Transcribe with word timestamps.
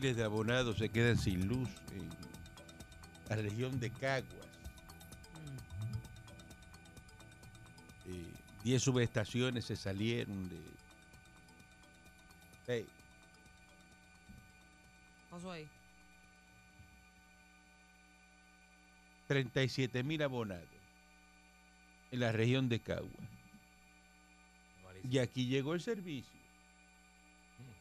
Miles 0.00 0.16
de 0.16 0.24
abonados 0.24 0.78
se 0.78 0.88
quedan 0.88 1.18
sin 1.18 1.46
luz 1.46 1.68
en 1.92 2.08
la 3.28 3.36
región 3.36 3.78
de 3.78 3.90
Caguas. 3.90 4.48
Eh, 8.06 8.24
Diez 8.64 8.82
subestaciones 8.82 9.66
se 9.66 9.76
salieron 9.76 10.48
de... 10.48 10.56
Hey, 12.66 12.86
pasó 15.28 15.52
ahí? 15.52 15.68
37 19.28 20.02
mil 20.02 20.22
abonados 20.22 20.64
en 22.10 22.20
la 22.20 22.32
región 22.32 22.70
de 22.70 22.80
Caguas. 22.80 23.28
Y 25.10 25.18
aquí 25.18 25.44
llegó 25.44 25.74
el 25.74 25.82
servicio. 25.82 26.39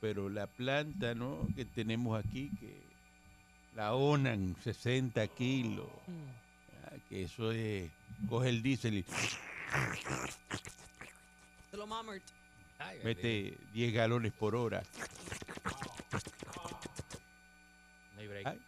Pero 0.02 0.30
la 0.30 0.48
planta 0.48 1.14
¿no? 1.14 1.48
que 1.56 1.66
tenemos 1.66 2.18
aquí, 2.18 2.50
que 2.60 2.82
la 3.76 3.94
ONAN 3.94 4.56
60 4.64 5.28
kilos, 5.30 5.88
ah, 6.86 6.96
que 7.10 7.24
eso 7.24 7.52
es, 7.52 7.90
coge 8.28 8.50
el 8.50 8.62
diésel 8.62 8.98
y 9.00 9.06
mete 13.04 13.58
10 13.74 13.94
galones 13.94 14.32
por 14.34 14.56
hora. 14.56 14.84
Ay, 18.46 18.62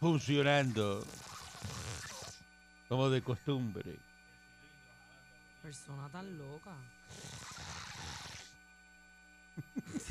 funcionando 0.00 1.04
como 2.88 3.08
de 3.10 3.22
costumbre. 3.22 3.96
Persona 5.62 6.08
tan 6.08 6.36
loca. 6.36 6.74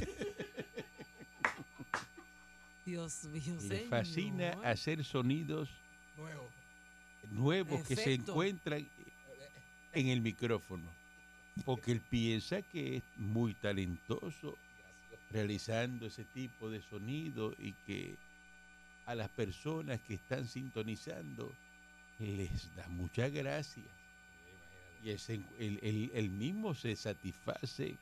Dios 2.85 3.23
mío, 3.25 3.55
le 3.61 3.67
señor. 3.67 3.89
fascina 3.89 4.49
hacer 4.63 5.03
sonidos 5.05 5.69
nuevos 7.31 7.87
que 7.87 7.95
se 7.95 8.01
Efecto. 8.15 8.31
encuentran 8.31 8.87
en 9.93 10.07
el 10.07 10.21
micrófono. 10.21 10.83
Porque 11.65 11.91
él 11.91 12.01
piensa 12.09 12.61
que 12.61 12.97
es 12.97 13.03
muy 13.17 13.53
talentoso 13.55 14.57
realizando 15.31 16.07
ese 16.07 16.23
tipo 16.25 16.69
de 16.69 16.81
sonido 16.81 17.53
y 17.59 17.73
que 17.85 18.15
a 19.05 19.15
las 19.15 19.29
personas 19.29 19.99
que 20.01 20.15
están 20.15 20.47
sintonizando 20.47 21.51
les 22.19 22.73
da 22.75 22.87
mucha 22.89 23.29
gracia. 23.29 23.83
Y 25.03 25.09
él, 25.09 25.79
él- 25.81 26.11
él 26.13 26.29
mismo 26.29 26.73
se 26.73 26.95
satisface 26.95 27.95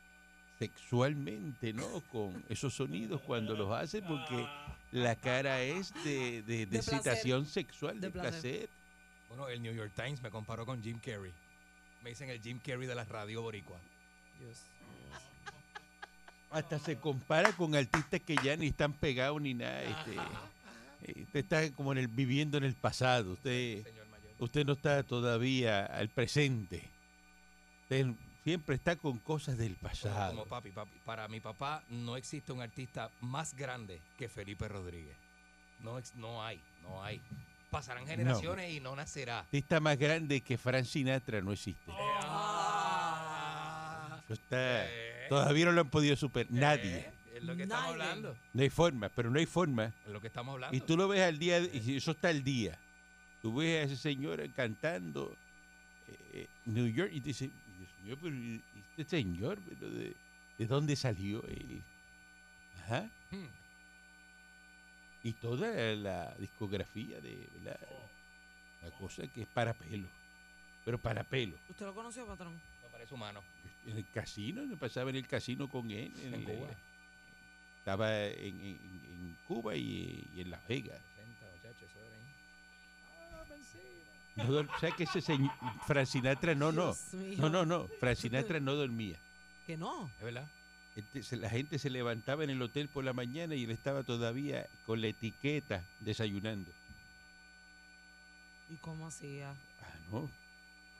sexualmente, 0.59 1.73
¿no? 1.73 1.88
Con 2.11 2.43
esos 2.49 2.73
sonidos 2.73 3.21
cuando 3.21 3.55
los 3.55 3.71
hace 3.71 4.02
porque 4.02 4.45
la 4.91 5.15
cara 5.15 5.61
es 5.61 5.93
de, 6.03 6.41
de, 6.43 6.43
de 6.43 6.65
De 6.65 6.67
placer. 6.67 6.93
excitación 6.95 7.45
sexual, 7.45 7.99
de, 8.02 8.08
De 8.08 8.11
placer. 8.11 8.31
placer. 8.42 8.69
Bueno, 9.30 9.48
el 9.48 9.61
New 9.61 9.73
York 9.73 9.93
Times 9.95 10.21
me 10.21 10.30
comparó 10.30 10.65
con 10.65 10.81
Jim 10.83 10.99
Carrey. 10.99 11.31
Me 12.03 12.09
dicen 12.11 12.30
el 12.30 12.42
Jim 12.42 12.59
Carrey 12.59 12.87
de 12.87 12.95
la 12.95 13.05
radio 13.05 13.42
boricua. 13.42 13.77
Dios. 14.39 14.58
Hasta 16.52 16.80
se 16.80 16.98
compara 16.98 17.52
con 17.53 17.75
artistas 17.75 18.19
que 18.21 18.36
ya 18.43 18.55
ni 18.58 18.67
están 18.67 18.93
pegados 18.93 19.39
ni 19.42 19.53
nada. 19.53 19.83
Este, 19.83 20.15
eh, 21.03 21.23
usted 21.23 21.39
está 21.39 21.71
como 21.73 21.92
en 21.92 21.99
el, 21.99 22.08
viviendo 22.08 22.58
en 22.58 22.64
el 22.64 22.73
pasado. 22.73 23.33
Usted, 23.33 23.86
usted 24.39 24.65
no 24.65 24.73
está 24.73 25.03
todavía 25.03 25.86
al 25.86 26.09
presente. 26.09 26.81
Usted 27.83 28.08
siempre 28.49 28.76
está 28.76 28.95
con 28.95 29.20
cosas 29.20 29.58
del 29.60 29.76
pasado. 29.76 30.32
como 30.32 30.45
papi, 30.48 30.71
papi. 30.71 30.89
Para 31.05 31.27
mi 31.27 31.39
papá 31.39 31.83
no 31.89 32.17
existe 32.17 32.52
un 32.52 32.61
artista 32.61 33.11
más 33.21 33.54
grande 33.55 34.02
que 34.17 34.27
Felipe 34.27 34.67
Rodríguez. 34.67 35.15
No, 35.83 35.99
ex- 35.99 36.15
no 36.15 36.43
hay, 36.43 36.60
no 36.82 37.04
hay. 37.04 37.21
Pasarán 37.70 38.08
generaciones 38.08 38.73
y 38.73 38.80
no 38.80 38.95
nacerá. 38.95 39.42
Artista 39.42 39.80
más 39.80 39.99
grande 39.99 40.42
que 40.42 40.58
Frank 40.58 40.86
Sinatra 40.86 41.42
no 41.42 41.52
existe. 41.52 41.92
Ah, 43.11 44.20
Eso 44.26 44.33
está- 44.33 44.86
eh, 44.87 45.27
todavía 45.30 45.66
no 45.66 45.71
lo 45.73 45.81
han 45.81 45.89
podido 45.92 46.16
superar. 46.16 46.52
Nadie. 46.52 46.98
eh, 46.98 47.14
Es 47.36 47.43
lo 47.43 47.55
que 47.55 47.64
estamos 47.64 47.83
Nadie. 47.86 47.93
hablando. 48.02 48.36
No 48.54 48.61
hay 48.64 48.70
forma, 48.71 49.10
pero 49.10 49.30
no 49.30 49.37
hay 49.39 49.45
forma. 49.45 49.93
Es 50.05 50.11
lo 50.11 50.20
que 50.20 50.27
estamos 50.27 50.54
hablando. 50.54 50.76
Y 50.76 50.81
tú 50.81 50.98
lo 50.98 51.08
ves 51.08 51.21
al 51.21 51.37
día, 51.37 51.60
y 51.60 51.98
eso 51.98 52.11
está 52.11 52.30
al 52.30 52.43
día. 52.43 52.77
Tú 53.43 53.54
ves 53.55 53.83
a 53.83 53.83
ese 53.86 53.95
señor 53.95 54.42
cantando 54.55 55.37
eh, 56.08 56.17
eh, 56.33 56.48
New 56.66 56.87
York 56.87 57.11
y 57.14 57.21
te 57.21 57.27
dices, 57.27 57.49
Mío, 58.09 58.17
pero 58.21 58.36
¿y 58.36 58.61
este 58.97 59.03
señor, 59.17 59.59
pero 59.67 59.92
de, 59.92 60.15
de 60.58 60.65
dónde 60.65 60.95
salió 60.95 61.43
él? 61.45 61.81
Ajá. 62.83 63.08
Hmm. 63.30 63.45
Y 65.23 65.33
toda 65.33 65.70
la 65.95 66.33
discografía 66.39 67.19
de, 67.21 67.48
¿verdad? 67.55 67.80
La 68.81 68.89
cosa 68.98 69.27
que 69.27 69.42
es 69.43 69.48
para 69.48 69.73
pelo. 69.73 70.08
Pero 70.86 70.98
para 70.98 71.23
pelo. 71.23 71.55
¿Usted 71.69 71.86
lo 71.86 71.93
conoció, 71.93 72.25
patrón? 72.25 72.53
No 72.53 72.87
parece 72.92 73.14
humano. 73.14 73.43
En 73.86 73.98
el 73.98 74.05
casino, 74.09 74.65
me 74.65 74.75
pasaba 74.77 75.09
en 75.11 75.17
el 75.17 75.27
casino 75.27 75.69
con 75.69 75.92
él. 75.92 76.11
En 76.23 76.33
el- 76.33 76.43
Cuba. 76.45 76.69
Estaba 77.80 78.25
en, 78.25 78.59
en- 78.59 78.80
en 79.11 79.37
Cuba 79.48 79.75
y, 79.75 80.27
y 80.36 80.42
en 80.42 80.49
Las 80.49 80.67
Vegas. 80.67 80.99
No, 84.48 84.60
o 84.60 84.80
sea 84.80 84.92
que 84.92 85.04
ese 85.04 85.22
señor, 85.22 85.52
Frank 85.86 86.05
Sinatra, 86.08 86.55
no, 86.55 86.72
no. 86.72 86.95
No, 87.38 87.50
no, 87.50 87.66
no. 87.66 87.88
Frank 88.00 88.16
Sinatra 88.16 88.60
no 88.60 88.76
dormía. 88.76 89.17
Que 89.67 89.77
no. 89.77 90.10
¿Es 90.17 90.23
verdad? 90.23 90.48
La 91.32 91.50
gente 91.50 91.80
se 91.80 91.89
levantaba 91.89 92.44
en 92.44 92.49
el 92.49 92.61
hotel 92.61 92.89
por 92.89 93.04
la 93.05 93.14
mañana 93.14 93.55
y 93.55 93.64
él 93.64 93.72
estaba 93.72 94.04
todavía 94.04 94.67
con 94.86 94.99
la 95.02 95.08
etiqueta 95.08 95.83
desayunando. 96.02 96.72
¿Y 98.70 98.76
cómo 98.78 99.08
hacía? 99.08 99.52
Ah, 99.82 99.95
no. 100.11 100.30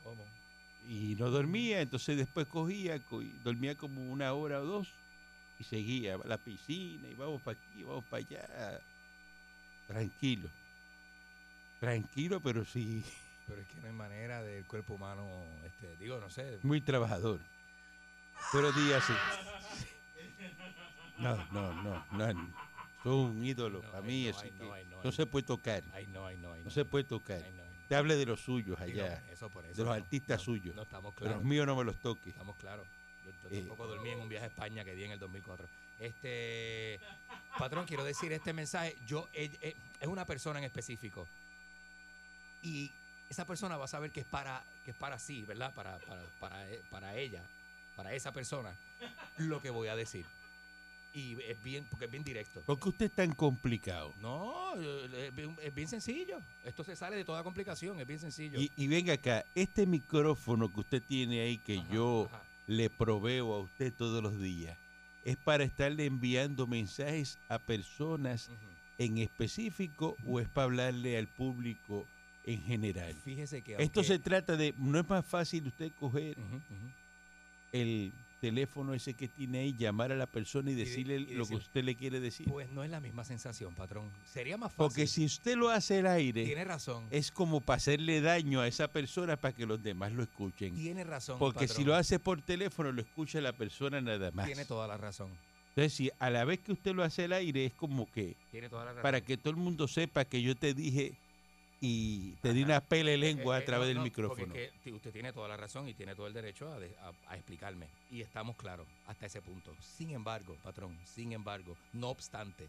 ¿Cómo? 0.04 0.24
Y 0.88 1.16
no 1.20 1.30
dormía, 1.30 1.82
entonces 1.82 2.18
después 2.18 2.48
cogía, 2.48 3.00
co- 3.00 3.22
dormía 3.44 3.76
como 3.76 4.02
una 4.12 4.34
hora 4.34 4.62
o 4.62 4.66
dos 4.66 4.88
y 5.60 5.64
seguía 5.66 6.16
a 6.16 6.28
la 6.28 6.38
piscina 6.38 7.08
y 7.10 7.16
vamos 7.16 7.42
para 7.42 7.58
aquí, 7.60 7.84
vamos 7.84 8.06
para 8.06 8.24
allá. 8.26 8.80
Tranquilo. 9.88 10.50
Tranquilo, 11.80 12.40
pero 12.42 12.64
sí, 12.66 13.04
Pero 13.50 13.62
es 13.62 13.68
que 13.68 13.76
no 13.82 13.88
hay 13.88 13.94
manera 13.94 14.42
del 14.44 14.66
cuerpo 14.66 14.94
humano, 14.94 15.28
este, 15.66 15.98
digo, 15.98 16.20
no 16.20 16.30
sé. 16.30 16.60
muy 16.64 16.80
trabajador. 16.82 17.40
Pero 18.54 18.72
días 18.72 19.04
sí. 19.06 19.14
No, 21.18 21.36
no, 21.52 21.74
no, 21.84 22.06
no. 22.12 22.54
Son 23.04 23.14
un 23.14 23.44
ídolo. 23.46 23.82
No, 23.84 23.90
para 23.92 24.02
mí 24.04 24.24
no, 24.24 24.30
eso 24.30 24.40
ay, 24.44 24.52
que 24.52 24.64
no, 24.64 24.98
no, 24.98 25.04
no 25.04 25.12
se 25.12 25.24
no. 25.26 25.32
puede 25.32 25.46
tocar. 25.46 25.84
No, 26.10 26.32
no, 26.32 26.38
No 26.38 26.56
no. 26.64 26.70
se 26.70 26.86
puede 26.86 27.04
tocar. 27.04 27.40
No, 27.42 27.64
no. 27.64 27.70
Te 27.90 27.96
hable 27.96 28.16
de 28.16 28.26
los 28.26 28.40
suyos 28.42 28.80
allá. 28.80 29.24
eso 29.32 29.50
por 29.50 29.66
eso. 29.66 29.74
de 29.76 29.84
los 29.84 29.88
no, 29.98 30.04
artistas 30.04 30.40
no, 30.40 30.46
suyos. 30.46 30.76
No 30.76 30.84
estamos 30.84 31.14
claros. 31.16 31.38
los 31.38 31.44
míos 31.46 31.66
no 31.66 31.76
me 31.76 31.84
los 31.84 31.96
toques. 31.98 32.28
Estamos 32.28 32.56
claros. 32.58 32.86
Yo, 33.26 33.31
yo 33.50 33.56
Eh, 33.57 33.60
tampoco 33.62 33.88
dormí 33.88 34.10
en 34.10 34.19
un 34.19 34.30
viaje 34.30 34.46
a 34.46 34.50
España 34.50 34.86
que 34.86 34.94
di 34.96 35.04
en 35.06 35.12
el 35.12 35.19
2004. 35.19 35.68
Este, 36.00 37.00
patrón, 37.57 37.86
quiero 37.86 38.04
decir 38.04 38.31
este 38.31 38.54
mensaje. 38.54 38.96
Yo 39.07 39.28
eh, 39.34 39.50
eh, 39.62 39.75
es 40.00 40.07
una 40.07 40.25
persona 40.25 40.60
en 40.60 40.66
específico 40.66 41.28
y 42.62 42.92
esa 43.30 43.46
persona 43.46 43.78
va 43.78 43.86
a 43.86 43.88
saber 43.88 44.12
que 44.12 44.22
es 44.22 44.26
para 44.26 44.64
que 44.84 44.92
es 44.92 44.98
para 44.98 45.20
sí, 45.20 45.44
¿verdad? 45.44 45.74
Para 45.74 45.98
para 46.00 46.22
para, 46.40 46.70
e- 46.70 46.81
para 46.90 47.16
ella, 47.16 47.44
para 47.96 48.14
esa 48.14 48.31
persona, 48.31 48.74
lo 49.38 49.62
que 49.62 49.70
voy 49.70 49.88
a 49.88 49.96
decir. 49.96 50.26
Y 51.12 51.42
es 51.42 51.62
bien 51.64 51.88
porque 51.90 52.06
es 52.06 52.12
bien 52.12 52.24
directo. 52.24 52.62
¿Por 52.62 52.80
qué 52.80 52.90
usted 52.90 53.06
es 53.08 53.12
tan 53.14 53.34
complicado? 53.34 54.14
No, 54.22 54.74
eh, 54.80 55.28
es 55.30 55.36
bien, 55.36 55.56
es 55.62 55.74
bien 55.74 55.88
sencillo. 55.88 56.40
Esto 56.64 56.84
se 56.84 56.96
sale 56.96 57.16
de 57.16 57.26
toda 57.26 57.42
complicación, 57.44 58.00
es 58.00 58.06
bien 58.06 58.20
sencillo. 58.20 58.60
Y, 58.60 58.72
y 58.76 58.88
venga 58.88 59.14
acá, 59.14 59.44
este 59.56 59.88
micrófono 59.88 60.72
que 60.72 60.80
usted 60.82 61.02
tiene 61.02 61.42
ahí, 61.42 61.58
que 61.58 61.80
Ajá, 61.80 61.92
yo 61.92 62.28
ajá. 62.32 62.44
le 62.68 62.92
proveo 62.92 63.54
a 63.56 63.60
usted 63.60 63.92
todos 63.92 64.22
los 64.22 64.40
días, 64.40 64.78
es 65.25 65.36
para 65.36 65.64
estarle 65.64 66.06
enviando 66.06 66.68
mensajes 66.68 67.40
a 67.50 67.58
personas 67.58 68.52
en 69.00 69.18
específico 69.18 70.16
o 70.28 70.40
es 70.40 70.48
para 70.48 70.66
hablarle 70.66 71.18
al 71.18 71.28
público 71.28 72.06
en 72.45 72.62
general. 72.63 73.13
Fíjese 73.24 73.62
que 73.62 73.75
Esto 73.77 74.03
se 74.03 74.18
trata 74.19 74.56
de, 74.56 74.74
no 74.77 75.00
es 75.00 75.07
más 75.09 75.25
fácil 75.25 75.68
usted 75.68 75.91
coger 76.00 76.36
el 77.71 78.12
teléfono 78.41 78.94
ese 78.94 79.13
que 79.13 79.27
tiene 79.27 79.59
ahí, 79.59 79.75
llamar 79.77 80.12
a 80.13 80.15
la 80.15 80.25
persona 80.25 80.71
y 80.71 80.74
de- 80.74 80.86
decirle 80.86 81.15
y 81.18 81.33
lo 81.36 81.45
que 81.45 81.56
usted 81.56 81.83
le 81.83 81.95
quiere 81.95 82.19
decir. 82.21 82.47
Pues 82.50 82.71
no 82.71 82.83
es 82.86 82.89
la 82.89 83.01
misma 83.01 83.25
sensación, 83.25 83.75
patrón. 83.75 84.09
Sería 84.33 84.56
más 84.57 84.71
fácil. 84.71 84.77
Porque 84.77 85.07
si 85.07 85.25
usted 85.25 85.57
lo 85.57 85.69
hace 85.69 86.00
al 86.00 86.07
aire, 86.07 86.45
Tiene 86.45 86.63
razón. 86.63 87.03
es 87.12 87.31
como 87.31 87.59
para 87.59 87.77
hacerle 87.77 88.21
daño 88.21 88.62
a 88.62 88.68
esa 88.68 88.88
persona 88.88 89.36
para 89.36 89.53
que 89.53 89.65
los 89.65 89.83
demás 89.83 90.13
lo 90.13 90.24
escuchen. 90.24 90.74
Tiene 90.74 91.03
razón. 91.03 91.38
Porque 91.38 91.68
si 91.68 91.83
lo 91.83 91.94
hace 91.95 92.18
por 92.18 92.41
teléfono, 92.41 92.91
lo 92.94 93.01
escucha 93.01 93.41
la 93.41 93.51
persona 93.51 94.00
nada 94.00 94.31
más. 94.31 94.45
Tiene 94.45 94.63
toda 94.65 94.88
la 94.88 94.95
razón. 94.97 95.30
Entonces, 95.75 95.94
si 95.94 96.09
a 96.18 96.30
la 96.30 96.45
vez 96.45 96.59
que 96.59 96.71
usted 96.71 96.95
lo 96.95 97.03
hace 97.03 97.25
al 97.25 97.33
aire, 97.33 97.65
es 97.65 97.74
como 97.74 98.09
que 98.12 98.36
Tiene 98.51 98.69
toda 98.69 98.86
la 98.86 98.91
razón. 98.91 99.03
para 99.03 99.19
que 99.21 99.38
todo 99.38 99.51
el 99.51 99.57
mundo 99.57 99.88
sepa 99.89 100.24
que 100.25 100.41
yo 100.41 100.56
te 100.56 100.74
dije 100.74 101.13
y 101.81 102.31
te 102.42 102.54
di 102.54 102.64
una 102.64 102.81
pele 102.81 103.18
lengua 103.18 103.56
Eh, 103.56 103.60
a 103.60 103.62
eh, 103.62 103.66
través 103.66 103.88
no, 103.90 103.94
del 103.94 104.04
micrófono. 104.04 104.54
es 104.54 104.72
que 104.84 104.92
usted 104.92 105.12
tiene 105.14 105.31
toda 105.31 105.48
la 105.48 105.56
razón 105.58 105.88
y 105.88 105.94
tiene 105.94 106.14
todo 106.16 106.28
el 106.28 106.34
derecho 106.34 106.72
a, 106.74 106.80
de- 106.80 106.96
a- 107.00 107.14
a 107.31 107.36
explicarme. 107.38 107.88
Y 108.12 108.22
estamos 108.22 108.56
claros 108.58 108.88
hasta 109.08 109.26
ese 109.28 109.42
punto. 109.42 109.74
Sin 109.81 110.12
embargo, 110.12 110.56
patrón, 110.64 110.98
sin 111.06 111.31
embargo, 111.31 111.78
no 111.94 112.10
obstante, 112.10 112.68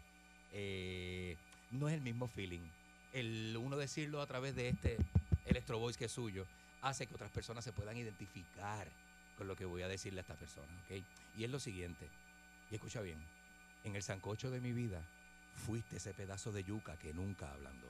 eh, 0.53 1.35
no 1.71 1.87
es 1.89 1.95
el 1.95 2.01
mismo 2.01 2.27
feeling. 2.27 2.61
El 3.13 3.57
uno 3.59 3.75
decirlo 3.77 4.21
a 4.21 4.27
través 4.27 4.55
de 4.55 4.69
este 4.69 4.97
Electro 5.45 5.77
Voice 5.79 5.99
que 5.99 6.05
es 6.05 6.11
suyo 6.11 6.45
hace 6.81 7.05
que 7.05 7.13
otras 7.13 7.31
personas 7.31 7.63
se 7.63 7.73
puedan 7.73 7.97
identificar 7.97 8.87
con 9.37 9.47
lo 9.47 9.55
que 9.55 9.65
voy 9.65 9.81
a 9.81 9.87
decirle 9.87 10.19
a 10.19 10.23
esta 10.23 10.35
persona. 10.35 10.67
¿ok? 10.85 11.03
Y 11.37 11.43
es 11.43 11.49
lo 11.49 11.59
siguiente, 11.59 12.07
y 12.71 12.75
escucha 12.75 13.01
bien, 13.01 13.17
en 13.83 13.95
el 13.95 14.03
sancocho 14.03 14.49
de 14.51 14.61
mi 14.61 14.71
vida 14.71 15.01
fuiste 15.67 15.97
ese 15.97 16.13
pedazo 16.13 16.51
de 16.51 16.63
yuca 16.63 16.95
que 16.97 17.13
nunca 17.13 17.51
hablando. 17.51 17.87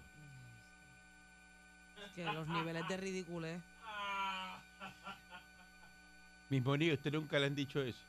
Que 2.15 2.25
los 2.25 2.47
niveles 2.47 2.87
de 2.87 2.97
ridiculez. 2.97 3.61
Mismo 6.49 6.75
niño, 6.75 6.93
usted 6.93 7.13
nunca 7.13 7.39
le 7.39 7.45
han 7.45 7.55
dicho 7.55 7.81
eso. 7.81 7.99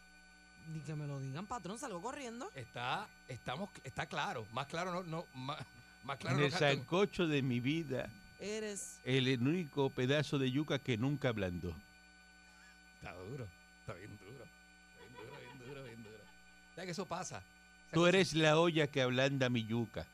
Ni 0.73 0.81
que 0.81 0.94
me 0.94 1.06
lo 1.06 1.21
digan, 1.21 1.47
patrón, 1.47 1.79
salgo 1.79 2.00
corriendo. 2.03 2.50
Está, 2.55 3.06
estamos, 3.29 3.71
está 3.85 4.06
claro, 4.06 4.47
más 4.53 4.67
claro 4.67 4.93
no, 4.93 5.03
no 5.05 5.27
más, 5.35 5.59
más 6.05 6.19
claro 6.19 6.37
en 6.37 6.41
no 6.41 6.47
el 6.47 6.53
canto- 6.53 6.67
sancocho 6.67 7.27
de 7.27 7.43
mi 7.43 7.61
vida, 7.61 8.09
Eres. 8.41 9.00
el 9.05 9.29
único 9.41 9.91
pedazo 9.91 10.39
de 10.39 10.50
yuca 10.50 10.79
que 10.79 10.97
nunca 10.97 11.29
ablandó. 11.29 11.75
Está 12.97 13.12
duro, 13.15 13.47
está 13.81 13.94
bien 13.94 14.17
duro, 14.19 14.44
bien 14.99 15.12
duro, 15.15 15.41
bien 15.41 15.59
duro, 15.69 15.85
bien 15.85 16.03
duro. 16.03 16.17
¿Sabes 16.75 16.87
que 16.87 16.93
eso 16.93 17.06
pasa? 17.06 17.43
Tú 17.93 18.06
eres 18.06 18.33
la 18.35 18.59
olla 18.59 18.87
que 18.87 19.03
ablanda 19.03 19.49
mi 19.49 19.65
yuca. 19.65 20.06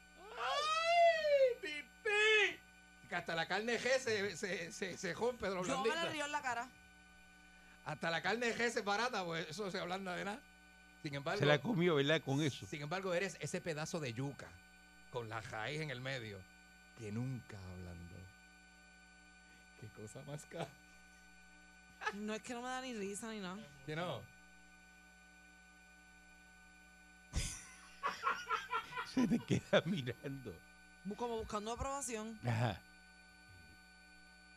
Que 3.09 3.17
hasta 3.17 3.35
la 3.35 3.47
carne 3.47 3.79
G 3.79 3.99
se, 3.99 4.37
se, 4.37 4.73
se, 4.73 4.99
se 4.99 5.15
rompe 5.15 5.49
de 5.49 5.55
Yo 5.55 5.83
me 5.83 5.95
le 5.95 6.09
río 6.11 6.27
en 6.27 6.33
la 6.33 6.43
cara. 6.43 6.69
Hasta 7.85 8.11
la 8.11 8.21
carne 8.21 8.55
G 8.55 8.71
se 8.71 8.83
barata, 8.83 9.25
pues 9.25 9.49
eso 9.49 9.71
se 9.71 9.79
ablanda 9.79 10.15
de 10.15 10.27
nada. 10.27 10.41
Sin 11.03 11.15
embargo, 11.15 11.39
Se 11.39 11.47
la 11.47 11.59
comió, 11.59 11.95
¿verdad? 11.95 12.21
Con 12.23 12.43
eso. 12.43 12.67
sin 12.67 12.83
embargo, 12.83 13.15
eres 13.15 13.39
ese 13.41 13.61
pedazo 13.61 13.99
de 14.01 14.13
yuca 14.13 14.49
con 15.11 15.29
la 15.29 15.41
raíz 15.41 15.81
en 15.81 15.91
el 15.91 16.01
medio 16.01 16.39
que 16.99 17.11
nunca 17.13 17.57
ablandó. 17.57 18.17
Qué 19.81 19.89
cosa 19.89 20.21
más 20.27 20.45
cara. 20.47 20.69
No 22.15 22.35
es 22.35 22.43
que 22.43 22.53
no 22.53 22.63
me 22.63 22.69
da 22.69 22.81
ni 22.83 22.93
risa 22.95 23.31
ni 23.31 23.41
nada. 23.41 23.57
¿Sí 23.87 23.95
no? 23.95 24.21
Se 29.15 29.27
te 29.27 29.39
queda 29.39 29.83
mirando. 29.87 30.55
Como 31.17 31.39
buscando 31.39 31.73
aprobación. 31.73 32.39
Ajá. 32.45 32.81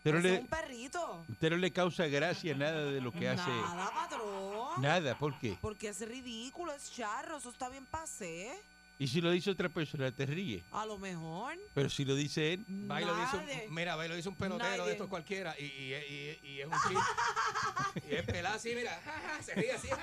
Pero 0.03 0.19
le, 0.19 0.39
un 0.39 0.47
perrito. 0.47 1.23
usted 1.29 1.49
no 1.51 1.57
le 1.57 1.71
causa 1.71 2.07
gracia 2.07 2.55
nada 2.55 2.85
de 2.85 2.99
lo 3.01 3.11
que 3.11 3.29
hace. 3.29 3.49
Nada, 3.49 3.91
patrón. 3.93 4.81
Nada, 4.81 5.15
¿por 5.17 5.37
qué? 5.39 5.57
Porque 5.61 5.89
es 5.89 6.07
ridículo, 6.07 6.71
es 6.73 6.91
charro, 6.91 7.37
eso 7.37 7.49
está 7.49 7.69
bien 7.69 7.85
pasé. 7.85 8.51
Y 8.97 9.07
si 9.07 9.19
lo 9.19 9.31
dice 9.31 9.49
otra 9.49 9.67
persona, 9.69 10.11
te 10.11 10.25
ríe. 10.27 10.63
A 10.71 10.85
lo 10.85 10.97
mejor. 10.99 11.55
Pero 11.73 11.89
si 11.89 12.05
lo 12.05 12.13
dice 12.15 12.53
él, 12.53 12.65
Va 12.89 13.01
y 13.01 13.05
lo 13.05 13.15
dice 13.15 13.35
un, 13.37 13.73
mira, 13.73 13.95
va 13.95 14.05
y 14.05 14.09
lo 14.09 14.15
dice 14.15 14.29
un 14.29 14.35
pelotero 14.35 14.69
Nadie. 14.69 14.83
de 14.85 14.91
estos 14.91 15.07
cualquiera 15.07 15.55
y, 15.59 15.63
y, 15.65 15.93
y- 15.95 16.39
y 16.51 16.61
es 16.61 16.67
un 16.67 16.73
chiste. 16.73 18.07
y 18.11 18.15
es 18.15 18.23
pelado 18.23 18.55
así, 18.57 18.75
mira, 18.75 18.99
se 19.43 19.55
ríe 19.55 19.71
así. 19.71 19.87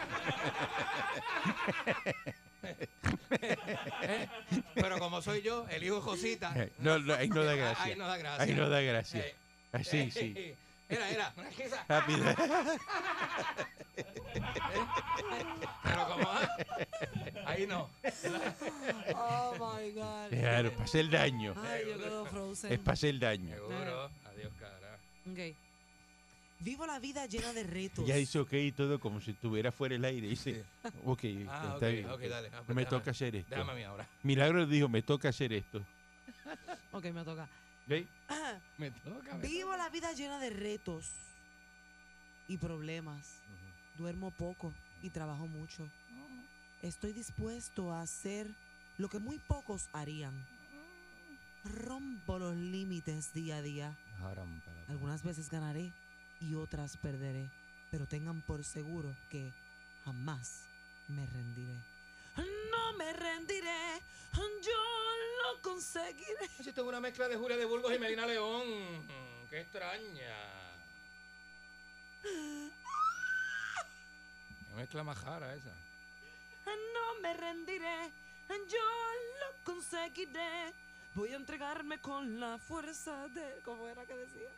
Pero 4.75 4.99
como 4.99 5.23
soy 5.23 5.43
yo, 5.43 5.67
el 5.69 5.83
hijo 5.85 6.01
Josita. 6.01 6.55
no, 6.79 6.99
no, 6.99 7.15
ahí 7.15 7.29
no 7.35 7.45
da 7.45 7.55
gracia. 7.55 7.85
Ahí 7.85 7.97
no 7.97 8.07
da 8.07 8.17
gracia. 8.17 8.43
Ahí 8.45 8.55
no 8.55 8.69
da 8.69 8.81
gracia. 8.81 9.21
Eh, 9.21 9.35
Así, 9.73 10.11
sí. 10.11 10.55
Era, 10.91 11.11
era, 11.11 11.35
una 11.37 11.51
risa. 11.51 11.85
Rápido. 11.87 12.25
Pero 15.85 16.07
como 16.09 16.29
ah, 16.31 16.49
ahí 17.45 17.67
no. 17.67 17.91
Oh 19.15 19.53
my 19.55 19.91
God. 19.93 20.31
Claro, 20.31 20.73
para 20.73 20.85
hacer 20.85 21.11
daño. 21.11 21.55
Ay, 21.63 21.83
yo 21.89 21.99
quedo 21.99 22.25
frozen. 22.27 22.73
Es 22.73 22.79
para 22.79 22.95
hacer 22.95 23.19
daño. 23.19 23.55
Seguro. 23.55 24.11
Adiós, 24.25 24.53
cara. 24.59 24.99
Ok. 25.31 25.55
Vivo 26.61 26.87
la 26.87 26.99
vida 26.99 27.27
llena 27.27 27.53
de 27.53 27.65
retos. 27.65 28.07
Ya 28.07 28.17
dice 28.17 28.39
ok 28.39 28.53
y 28.55 28.73
todo 28.73 28.99
como 28.99 29.21
si 29.21 29.33
estuviera 29.33 29.71
fuera 29.71 29.95
el 29.95 30.05
aire. 30.07 30.27
Dice, 30.27 30.65
ok, 31.05 31.21
Ah, 31.49 31.63
está 31.75 31.75
ok, 31.77 31.81
bien. 31.93 32.11
ok, 32.11 32.21
dale. 32.23 32.49
Ah, 32.53 32.63
pues 32.65 32.75
me 32.75 32.83
déjame- 32.83 32.89
toca 32.89 33.11
hacer 33.11 33.37
esto. 33.37 33.51
Déjame 33.51 33.73
a 33.73 33.75
mí 33.75 33.83
ahora. 33.85 34.09
Milagro 34.23 34.65
dijo, 34.67 34.89
me 34.89 35.03
toca 35.03 35.29
hacer 35.29 35.53
esto. 35.53 35.83
Ok, 36.93 37.05
me 37.13 37.23
toca. 37.25 37.47
¿Ve? 37.89 38.07
Me 38.77 38.91
toca. 38.91 39.35
me 39.35 39.49
Vivo 39.49 39.75
la 39.77 39.89
vida 39.89 40.13
llena 40.13 40.39
de 40.39 40.51
retos 40.51 41.11
y 42.47 42.59
problemas. 42.59 43.41
Duermo 43.97 44.31
poco 44.31 44.75
y 45.03 45.09
trabajo 45.11 45.47
mucho. 45.47 45.89
Estoy 46.83 47.13
dispuesto 47.13 47.93
a 47.93 48.03
hacer 48.03 48.55
lo 48.99 49.09
que 49.09 49.19
muy 49.19 49.39
pocos 49.39 49.89
harían. 49.93 50.35
Rompo 51.65 52.39
los 52.39 52.55
límites 52.55 53.33
día 53.33 53.57
a 53.57 53.63
día. 53.63 53.97
Algunas 54.89 55.23
veces 55.23 55.51
ganaré 55.51 55.93
y 56.41 56.55
otras 56.55 56.97
perderé, 56.99 57.51
pero 57.91 58.07
tengan 58.07 58.43
por 58.43 58.65
seguro 58.65 59.17
que 59.31 59.53
jamás 60.05 60.65
me 61.09 61.27
rendiré. 61.27 61.98
No 62.89 62.97
me 62.97 63.13
rendiré, 63.13 64.01
yo 64.63 64.73
lo 65.43 65.61
conseguiré. 65.61 66.49
Yo 66.61 66.73
tengo 66.73 66.89
una 66.89 67.01
mezcla 67.01 67.29
de 67.29 67.37
Julia 67.37 67.59
de 67.59 67.67
Burgos 67.67 67.95
y 67.95 67.99
Medina 67.99 68.27
León. 68.27 69.07
Qué 69.51 69.61
extraña. 69.61 70.37
Qué 72.23 72.71
mezcla 74.75 75.05
majara 75.05 75.55
esa. 75.55 75.75
No 76.67 77.21
me 77.21 77.35
rendiré, 77.35 78.11
yo 78.49 78.79
lo 79.41 79.65
conseguiré. 79.65 80.73
Voy 81.15 81.33
a 81.33 81.37
entregarme 81.37 82.01
con 82.01 82.41
la 82.41 82.57
fuerza 82.59 83.29
de... 83.29 83.61
¿Cómo 83.65 83.87
era 83.87 84.07
que 84.07 84.17
decía? 84.17 84.49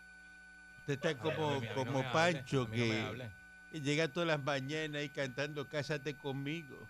Usted 0.81 0.95
está 0.95 1.19
como, 1.19 1.61
no 1.61 1.75
como 1.75 1.99
hable, 1.99 2.13
Pancho 2.13 2.65
no 2.65 2.71
que 2.71 3.31
llega 3.73 4.07
todas 4.09 4.29
las 4.29 4.43
mañanas 4.43 5.01
ahí 5.01 5.09
cantando 5.09 5.67
Cásate 5.69 6.17
conmigo. 6.17 6.89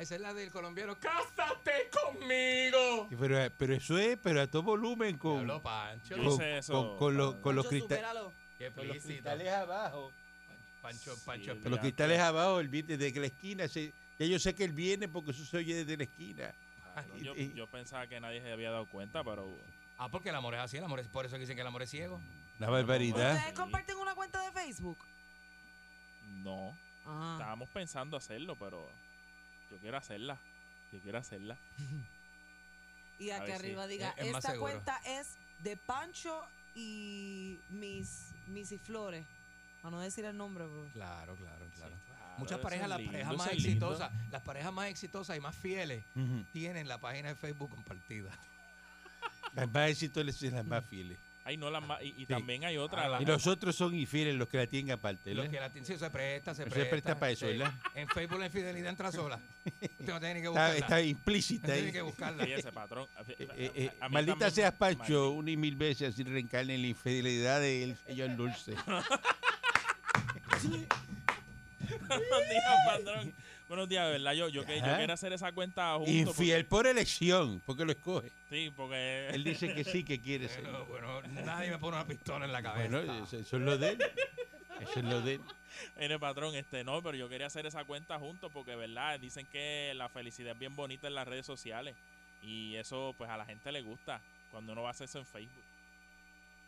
Esa 0.00 0.14
es 0.14 0.20
la 0.20 0.32
del 0.34 0.50
colombiano. 0.50 0.96
¡Cásate 0.98 1.90
conmigo! 1.90 3.08
Pero, 3.18 3.52
pero 3.58 3.74
eso 3.74 3.98
es, 3.98 4.16
pero 4.18 4.40
a 4.40 4.46
todo 4.46 4.62
volumen 4.62 5.18
con, 5.18 5.40
Habló 5.40 5.62
Pancho. 5.62 6.16
Yo 6.16 6.24
con, 6.24 6.32
hice 6.34 6.58
eso. 6.58 6.72
con- 6.72 6.98
con 6.98 7.16
los- 7.16 7.34
con 7.36 7.54
los 7.54 7.66
Pancho, 7.66 7.70
crista- 7.86 7.94
supéralo. 7.96 8.32
Qué 8.58 8.70
con 8.70 8.88
los 8.88 8.96
cristales 8.98 9.48
abajo. 9.52 10.12
Pancho, 10.82 11.14
Sí, 11.14 11.22
Pancho, 11.26 11.60
Con 11.62 11.70
los 11.72 11.80
cristales 11.80 12.18
abajo, 12.20 12.60
él 12.60 12.68
viene 12.68 12.96
desde 12.96 13.20
la 13.20 13.26
esquina. 13.26 13.68
se- 13.68 13.92
ya 14.18 14.26
yo 14.26 14.38
sé 14.38 14.54
que 14.54 14.64
él 14.64 14.72
viene 14.72 15.08
porque 15.08 15.30
eso 15.32 15.44
se 15.44 15.58
oye 15.58 15.74
desde 15.74 15.96
la 15.96 16.04
esquina. 16.04 16.54
Claro, 16.94 17.16
yo, 17.54 17.66
pensaba 17.68 18.06
que 18.06 18.18
nadie 18.20 18.40
se 18.40 18.50
había 18.52 18.70
dado 18.70 18.86
cuenta, 18.86 19.22
pero 19.22 19.56
Ah, 19.98 20.08
porque 20.08 20.30
el 20.30 20.34
amor 20.34 20.54
es 20.54 20.60
así, 20.60 20.78
el 20.78 20.84
amor 20.84 20.98
es 21.00 21.08
por 21.08 21.26
eso 21.26 21.36
dicen 21.36 21.54
que 21.56 21.60
el 21.60 21.66
amor 21.66 21.82
es 21.82 21.90
ciego. 21.90 22.18
Una 22.58 22.70
barbaridad. 22.70 23.34
¿Ustedes 23.36 23.52
comparten 23.54 23.96
una 23.98 24.14
cuenta 24.14 24.42
de 24.42 24.50
Facebook? 24.52 24.96
no. 26.42 26.74
Ah. 27.04 27.34
Estábamos 27.38 27.68
pensando 27.70 28.16
hacerlo, 28.16 28.56
pero 28.56 28.88
yo 29.70 29.78
quiero 29.78 29.96
hacerla. 29.96 30.38
Yo 30.92 30.98
quiero 31.00 31.18
hacerla. 31.18 31.56
Y 33.18 33.28
A 33.30 33.36
aquí 33.36 33.48
si- 33.48 33.52
arriba 33.52 33.86
diga, 33.86 34.14
es- 34.16 34.26
es 34.28 34.32
más 34.32 34.42
esta 34.42 34.52
seguro". 34.52 34.72
cuenta 34.72 34.96
es 35.04 35.36
de 35.58 35.76
Pancho 35.76 36.42
y 36.74 37.58
mis, 37.68 38.28
mis 38.46 38.72
y 38.72 38.78
Flores. 38.78 39.26
A 39.82 39.90
no 39.90 40.00
decir 40.00 40.24
el 40.24 40.34
nombre, 40.36 40.64
bro. 40.64 40.88
Claro, 40.94 41.34
claro, 41.36 41.66
claro. 41.76 41.94
Claro, 42.06 42.34
Muchas 42.38 42.60
parejas, 42.60 42.88
las 42.88 42.98
lindo, 42.98 43.12
parejas 43.12 43.36
más 43.36 43.46
lindo. 43.54 43.68
exitosas, 43.68 44.12
las 44.30 44.42
parejas 44.42 44.72
más 44.72 44.88
exitosas 44.88 45.36
y 45.36 45.40
más 45.40 45.54
fieles 45.54 46.02
tienen 46.52 46.88
la 46.88 46.96
página 46.98 47.28
de 47.28 47.34
Facebook 47.34 47.68
compartida. 47.70 48.30
Las 49.54 49.70
más 49.70 49.90
exitosas 49.90 50.42
y 50.42 50.50
las 50.50 50.64
más 50.64 50.84
fieles. 50.86 51.18
Ay, 51.50 51.56
no, 51.56 51.68
ma- 51.80 52.00
y, 52.00 52.14
y 52.16 52.26
también 52.26 52.64
hay 52.64 52.76
otra. 52.76 53.06
Ah, 53.06 53.08
la- 53.08 53.22
Y 53.22 53.24
los 53.24 53.44
otros 53.48 53.74
son 53.74 53.92
infieles 53.92 54.36
los 54.36 54.46
que 54.48 54.56
la 54.56 54.68
tienen 54.68 54.92
aparte. 54.92 55.34
Los 55.34 55.46
¿verdad? 55.46 55.50
que 55.50 55.60
la 55.60 55.72
tienen, 55.72 55.84
sí, 55.86 55.96
se 55.98 56.08
presta, 56.08 56.54
se 56.54 56.62
Se 56.62 56.70
presta. 56.70 56.90
presta 56.90 57.18
para 57.18 57.32
eso, 57.32 57.46
sí. 57.50 57.56
¿verdad? 57.58 57.74
En 57.96 58.06
Facebook 58.08 58.38
la 58.38 58.46
infidelidad 58.46 58.90
entra 58.90 59.10
sola. 59.10 59.40
Usted 59.64 59.90
no 60.06 60.20
tiene 60.20 60.34
que 60.40 60.46
Está, 60.46 60.50
buscarla. 60.50 60.76
está 60.76 61.02
implícita 61.02 61.60
Usted 61.62 61.72
ahí. 61.72 61.78
tiene 61.80 61.92
que 61.92 62.02
buscarla. 62.02 62.44
Fíjese, 62.44 62.70
patrón. 62.70 63.08
A- 63.16 63.22
Eh, 63.22 63.48
a- 63.50 63.54
eh, 63.56 63.72
eh, 63.74 63.90
a 64.00 64.08
maldita 64.08 64.38
también- 64.38 64.54
seas 64.54 64.74
Pancho, 64.74 65.02
Maldita- 65.02 65.28
una 65.38 65.50
y 65.50 65.56
mil 65.56 65.74
veces 65.74 66.14
así 66.14 66.22
reencarne 66.22 66.76
en 66.76 66.82
la 66.82 66.86
infidelidad 66.88 67.60
del 67.60 67.96
señor 68.06 68.36
Dulce. 68.36 68.74
Buenos 72.08 72.48
días, 72.48 72.74
patrón. 72.86 73.34
Buenos 73.70 73.88
días, 73.88 74.04
de 74.04 74.10
verdad. 74.10 74.32
Yo, 74.32 74.48
yo, 74.48 74.66
que, 74.66 74.80
yo 74.80 74.96
quiero 74.96 75.12
hacer 75.12 75.32
esa 75.32 75.52
cuenta 75.52 75.94
junto. 75.94 76.10
Infiel 76.10 76.66
por 76.66 76.88
elección, 76.88 77.62
porque 77.64 77.84
lo 77.84 77.92
escoge. 77.92 78.32
sí, 78.48 78.72
porque. 78.76 79.28
Él 79.28 79.44
dice 79.44 79.72
que 79.72 79.84
sí, 79.84 80.02
que 80.02 80.20
quiere 80.20 80.48
ser. 80.48 80.64
Bueno, 80.64 80.86
bueno, 80.86 81.42
nadie 81.44 81.70
me 81.70 81.78
pone 81.78 81.96
una 81.96 82.04
pistola 82.04 82.46
en 82.46 82.52
la 82.52 82.64
cabeza. 82.64 82.88
Bueno, 82.88 83.22
eso, 83.22 83.36
es 83.36 83.52
lo 83.52 83.78
de 83.78 83.90
él. 83.90 83.98
Eso 84.80 84.98
es 84.98 85.04
lo 85.04 85.20
de 85.20 85.34
él. 85.34 85.40
Mire, 86.00 86.18
patrón, 86.18 86.56
este 86.56 86.82
no, 86.82 87.00
pero 87.00 87.16
yo 87.16 87.28
quería 87.28 87.46
hacer 87.46 87.64
esa 87.64 87.84
cuenta 87.84 88.18
juntos 88.18 88.50
porque, 88.52 88.74
¿verdad? 88.74 89.20
Dicen 89.20 89.46
que 89.46 89.92
la 89.94 90.08
felicidad 90.08 90.54
es 90.54 90.58
bien 90.58 90.74
bonita 90.74 91.06
en 91.06 91.14
las 91.14 91.28
redes 91.28 91.46
sociales. 91.46 91.94
Y 92.42 92.74
eso, 92.74 93.14
pues, 93.16 93.30
a 93.30 93.36
la 93.36 93.46
gente 93.46 93.70
le 93.70 93.82
gusta 93.82 94.20
cuando 94.50 94.72
uno 94.72 94.82
va 94.82 94.88
a 94.88 94.90
hacer 94.90 95.04
eso 95.04 95.20
en 95.20 95.26
Facebook. 95.26 95.69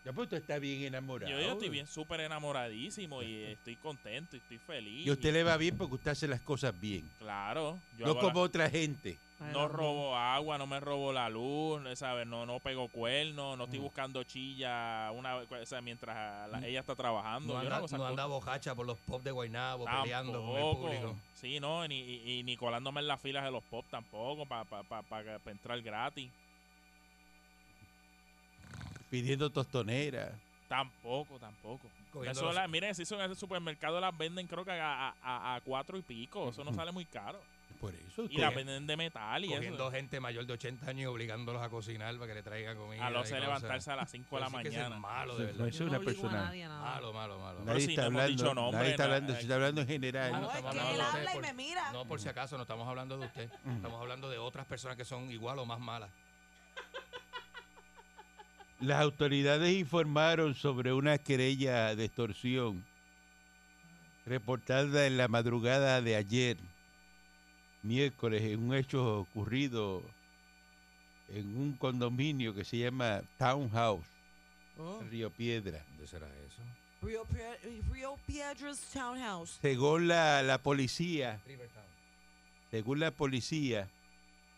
Ya 0.04 0.12
pues 0.12 0.28
tú 0.28 0.34
estás 0.34 0.60
bien 0.60 0.82
enamorado. 0.82 1.30
Yo, 1.30 1.40
yo 1.40 1.52
estoy 1.52 1.68
bien 1.68 1.86
súper 1.86 2.20
enamoradísimo 2.20 3.22
y 3.22 3.44
estoy 3.44 3.76
contento 3.76 4.34
y 4.34 4.40
estoy 4.40 4.58
feliz. 4.58 5.06
Y 5.06 5.10
a 5.10 5.12
usted 5.12 5.32
le 5.32 5.44
va 5.44 5.56
bien 5.56 5.76
porque 5.78 5.94
usted 5.94 6.10
hace 6.10 6.26
las 6.26 6.40
cosas 6.40 6.78
bien. 6.80 7.08
Claro. 7.18 7.78
Yo 7.96 8.06
No 8.06 8.16
como 8.18 8.40
la- 8.40 8.46
otra 8.46 8.68
gente. 8.70 9.16
no 9.52 9.66
robo 9.68 10.16
agua, 10.16 10.56
no 10.58 10.66
me 10.68 10.78
robo 10.80 11.12
la 11.12 11.28
luz, 11.28 11.80
¿sabes? 11.98 12.26
No, 12.26 12.46
no 12.46 12.58
pego 12.60 12.88
cuernos, 12.88 13.56
no 13.58 13.64
estoy 13.64 13.78
Mm. 13.80 13.82
buscando 13.82 14.22
chilla 14.24 15.10
una, 15.12 15.36
o 15.36 15.66
sea, 15.66 15.80
mientras 15.80 16.48
la- 16.50 16.66
ella 16.66 16.80
está 16.80 16.94
trabajando. 16.96 17.54
No 17.54 17.60
Yo 17.62 17.66
anda, 17.74 17.84
esas 17.84 17.98
no 17.98 18.06
anda 18.06 18.22
cosas. 18.24 18.44
bojacha 18.44 18.74
por 18.76 18.86
los 18.86 18.98
pop 18.98 19.22
de 19.22 19.30
Guaynabo 19.32 19.84
peleando 19.84 20.40
con 20.44 20.56
el 20.56 20.76
público. 20.76 21.16
Sí, 21.34 21.58
no, 21.60 21.86
ni, 21.88 21.98
y, 22.00 22.38
y 22.38 22.42
ni 22.44 22.56
colándome 22.56 23.00
en 23.00 23.08
las 23.08 23.20
filas 23.20 23.44
de 23.44 23.50
los 23.52 23.62
pop 23.64 23.84
tampoco, 23.90 24.46
para 24.46 24.64
pa, 24.64 24.82
pa, 24.84 25.02
pa- 25.02 25.22
pa 25.42 25.50
entrar 25.50 25.80
gratis. 25.80 26.30
Pidiendo 29.12 29.50
tostonera. 29.50 30.32
Tampoco, 30.68 31.38
tampoco. 31.38 31.86
Eso 32.24 32.46
los- 32.46 32.54
la- 32.54 32.66
miren, 32.66 32.94
si 32.94 33.02
eso 33.02 33.14
en 33.22 33.30
el 33.30 33.36
supermercado 33.36 34.00
las 34.00 34.16
venden 34.16 34.46
creo 34.46 34.64
que 34.64 34.70
a, 34.72 35.10
a- 35.22 35.54
a- 35.54 35.60
cuatro 35.60 35.98
y 35.98 36.02
pico. 36.02 36.48
Eso 36.48 36.64
no 36.64 36.72
sale 36.72 36.92
muy 36.92 37.04
caro. 37.04 37.38
Por 37.78 37.92
eso. 37.94 38.24
Y 38.30 38.38
las 38.38 38.54
venden 38.54 38.86
de 38.86 38.96
metal 38.96 39.44
y 39.44 39.48
Cogiendo 39.48 39.84
eso. 39.88 39.90
gente 39.90 40.18
mayor 40.18 40.46
de 40.46 40.54
80 40.54 40.86
años 40.88 41.02
y 41.02 41.06
obligándolos 41.06 41.60
a 41.60 41.68
cocinar 41.68 42.14
para 42.14 42.28
que 42.28 42.34
le 42.36 42.42
traigan 42.42 42.76
comida. 42.78 43.06
A 43.06 43.10
los 43.10 43.28
de 43.28 43.38
levantarse 43.40 43.90
a 43.90 43.96
las 43.96 44.10
5 44.10 44.36
de 44.36 44.40
la 44.40 44.46
que 44.62 44.68
eso 44.68 44.68
es 44.68 44.76
mañana. 44.76 44.98
malo, 44.98 45.36
de 45.36 45.40
no 45.40 45.46
verdad. 45.52 45.68
es 45.68 45.80
no 45.80 45.86
una 45.88 45.98
obligo 45.98 46.10
a 46.10 46.14
persona. 46.22 46.44
nadie. 46.44 46.68
Malo, 46.68 47.12
malo, 47.12 47.38
malo. 47.38 47.58
Pero 47.58 47.66
Nadie 47.74 47.80
si 47.84 47.90
está 47.90 48.02
no 48.02 48.08
hemos 48.08 48.26
dicho 48.28 48.42
hablando, 48.48 48.62
nombre, 48.62 48.78
nadie 48.78 48.90
está 48.92 49.04
hablando, 49.04 49.32
está 49.34 49.54
hablando 49.56 49.80
en 49.82 49.86
general. 49.88 50.32
No, 50.32 50.40
No, 50.40 50.46
es 50.52 50.52
que 50.62 50.68
él 50.70 51.00
habla 51.02 51.30
y 51.30 51.34
por- 51.34 51.42
me 51.42 51.52
mira. 51.52 51.92
No, 51.92 52.04
por 52.06 52.18
si 52.20 52.28
acaso, 52.30 52.56
no 52.56 52.62
estamos 52.62 52.88
hablando 52.88 53.18
de 53.18 53.26
usted. 53.26 53.50
Estamos 53.76 54.00
hablando 54.00 54.30
de 54.30 54.38
otras 54.38 54.64
personas 54.64 54.96
que 54.96 55.04
son 55.04 55.30
igual 55.30 55.58
o 55.58 55.66
más 55.66 55.78
malas. 55.80 56.08
Las 58.82 59.00
autoridades 59.00 59.72
informaron 59.78 60.54
sobre 60.54 60.92
una 60.92 61.18
querella 61.18 61.94
de 61.94 62.04
extorsión 62.06 62.84
reportada 64.26 65.06
en 65.06 65.16
la 65.16 65.28
madrugada 65.28 66.00
de 66.02 66.16
ayer, 66.16 66.56
miércoles, 67.82 68.42
en 68.42 68.60
un 68.60 68.74
hecho 68.74 69.20
ocurrido 69.20 70.02
en 71.28 71.56
un 71.56 71.72
condominio 71.74 72.54
que 72.54 72.64
se 72.64 72.78
llama 72.78 73.22
Townhouse, 73.38 74.06
Oh. 74.78 75.02
Río 75.10 75.28
Piedra. 75.30 75.84
¿Dónde 75.90 76.06
será 76.06 76.26
eso? 76.26 76.62
Rio, 77.02 77.24
Pie- 77.26 77.82
Rio 77.92 78.16
Piedra's 78.26 78.80
Townhouse. 78.90 79.58
Según 79.60 80.08
la, 80.08 80.42
la 80.42 80.56
policía, 80.62 81.38
Rivertown. 81.46 81.84
según 82.70 82.98
la 83.00 83.10
policía, 83.10 83.86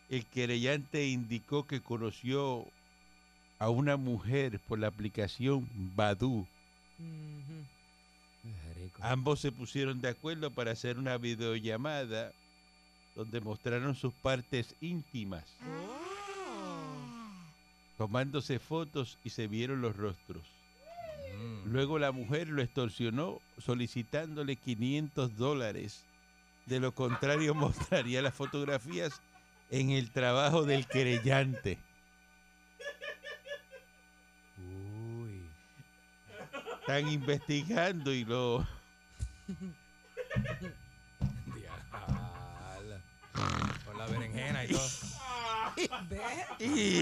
el 0.09 0.25
querellante 0.25 1.05
indicó 1.07 1.67
que 1.67 1.81
conoció 1.81 2.65
a 3.59 3.69
una 3.69 3.97
mujer 3.97 4.59
por 4.67 4.79
la 4.79 4.87
aplicación 4.87 5.67
Badu. 5.95 6.45
Ujú. 6.99 7.65
Ambos 9.01 9.39
se 9.39 9.51
pusieron 9.51 10.01
de 10.01 10.09
acuerdo 10.09 10.51
para 10.51 10.71
hacer 10.71 10.97
una 10.97 11.17
videollamada 11.17 12.31
donde 13.15 13.41
mostraron 13.41 13.95
sus 13.95 14.13
partes 14.13 14.75
íntimas, 14.81 15.43
tomándose 17.97 18.59
fotos 18.59 19.17
y 19.23 19.29
se 19.29 19.47
vieron 19.47 19.81
los 19.81 19.95
rostros. 19.95 20.43
Mm. 21.35 21.71
Luego 21.71 21.97
la 21.97 22.11
mujer 22.11 22.49
lo 22.49 22.61
extorsionó 22.61 23.41
solicitándole 23.57 24.55
500 24.55 25.37
dólares. 25.37 26.03
De 26.65 26.79
lo 26.79 26.93
contrario 26.93 27.53
mostraría 27.55 28.21
las 28.21 28.33
fotografías 28.33 29.21
en 29.69 29.91
el 29.91 30.11
trabajo 30.11 30.63
del 30.63 30.87
querellante. 30.87 31.77
Están 36.87 37.07
investigando 37.09 38.13
y 38.13 38.23
lo... 38.25 38.67
Con 43.85 43.97
la 43.97 44.05
berenjena 44.05 44.65
y 44.65 44.67
todo. 44.67 44.87
Y, 46.59 46.99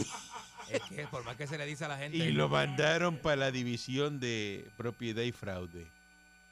Es 0.70 0.82
que 0.90 1.06
por 1.12 1.24
más 1.26 1.36
que 1.36 1.48
se 1.48 1.58
le 1.58 1.66
dice 1.66 1.84
a 1.86 1.90
la 1.90 1.98
gente. 1.98 2.18
y 2.18 2.32
lo 2.32 2.48
mandaron 2.50 3.18
para 3.18 3.36
la 3.36 3.52
división 3.52 4.20
de 4.20 4.72
propiedad 4.78 5.22
y 5.24 5.32
fraude. 5.32 5.86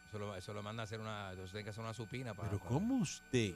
Eso 0.09 0.19
lo, 0.19 0.35
eso 0.35 0.53
lo 0.53 0.61
manda 0.61 0.83
a 0.83 0.85
hacer 0.85 1.00
una. 1.00 1.29
Entonces 1.31 1.51
tiene 1.51 1.63
que 1.63 1.69
hacer 1.69 1.83
una 1.83 1.93
supina 1.93 2.33
para. 2.33 2.50
Pero 2.50 2.59
para- 2.59 2.69
¿cómo 2.69 2.95
usted, 2.95 3.53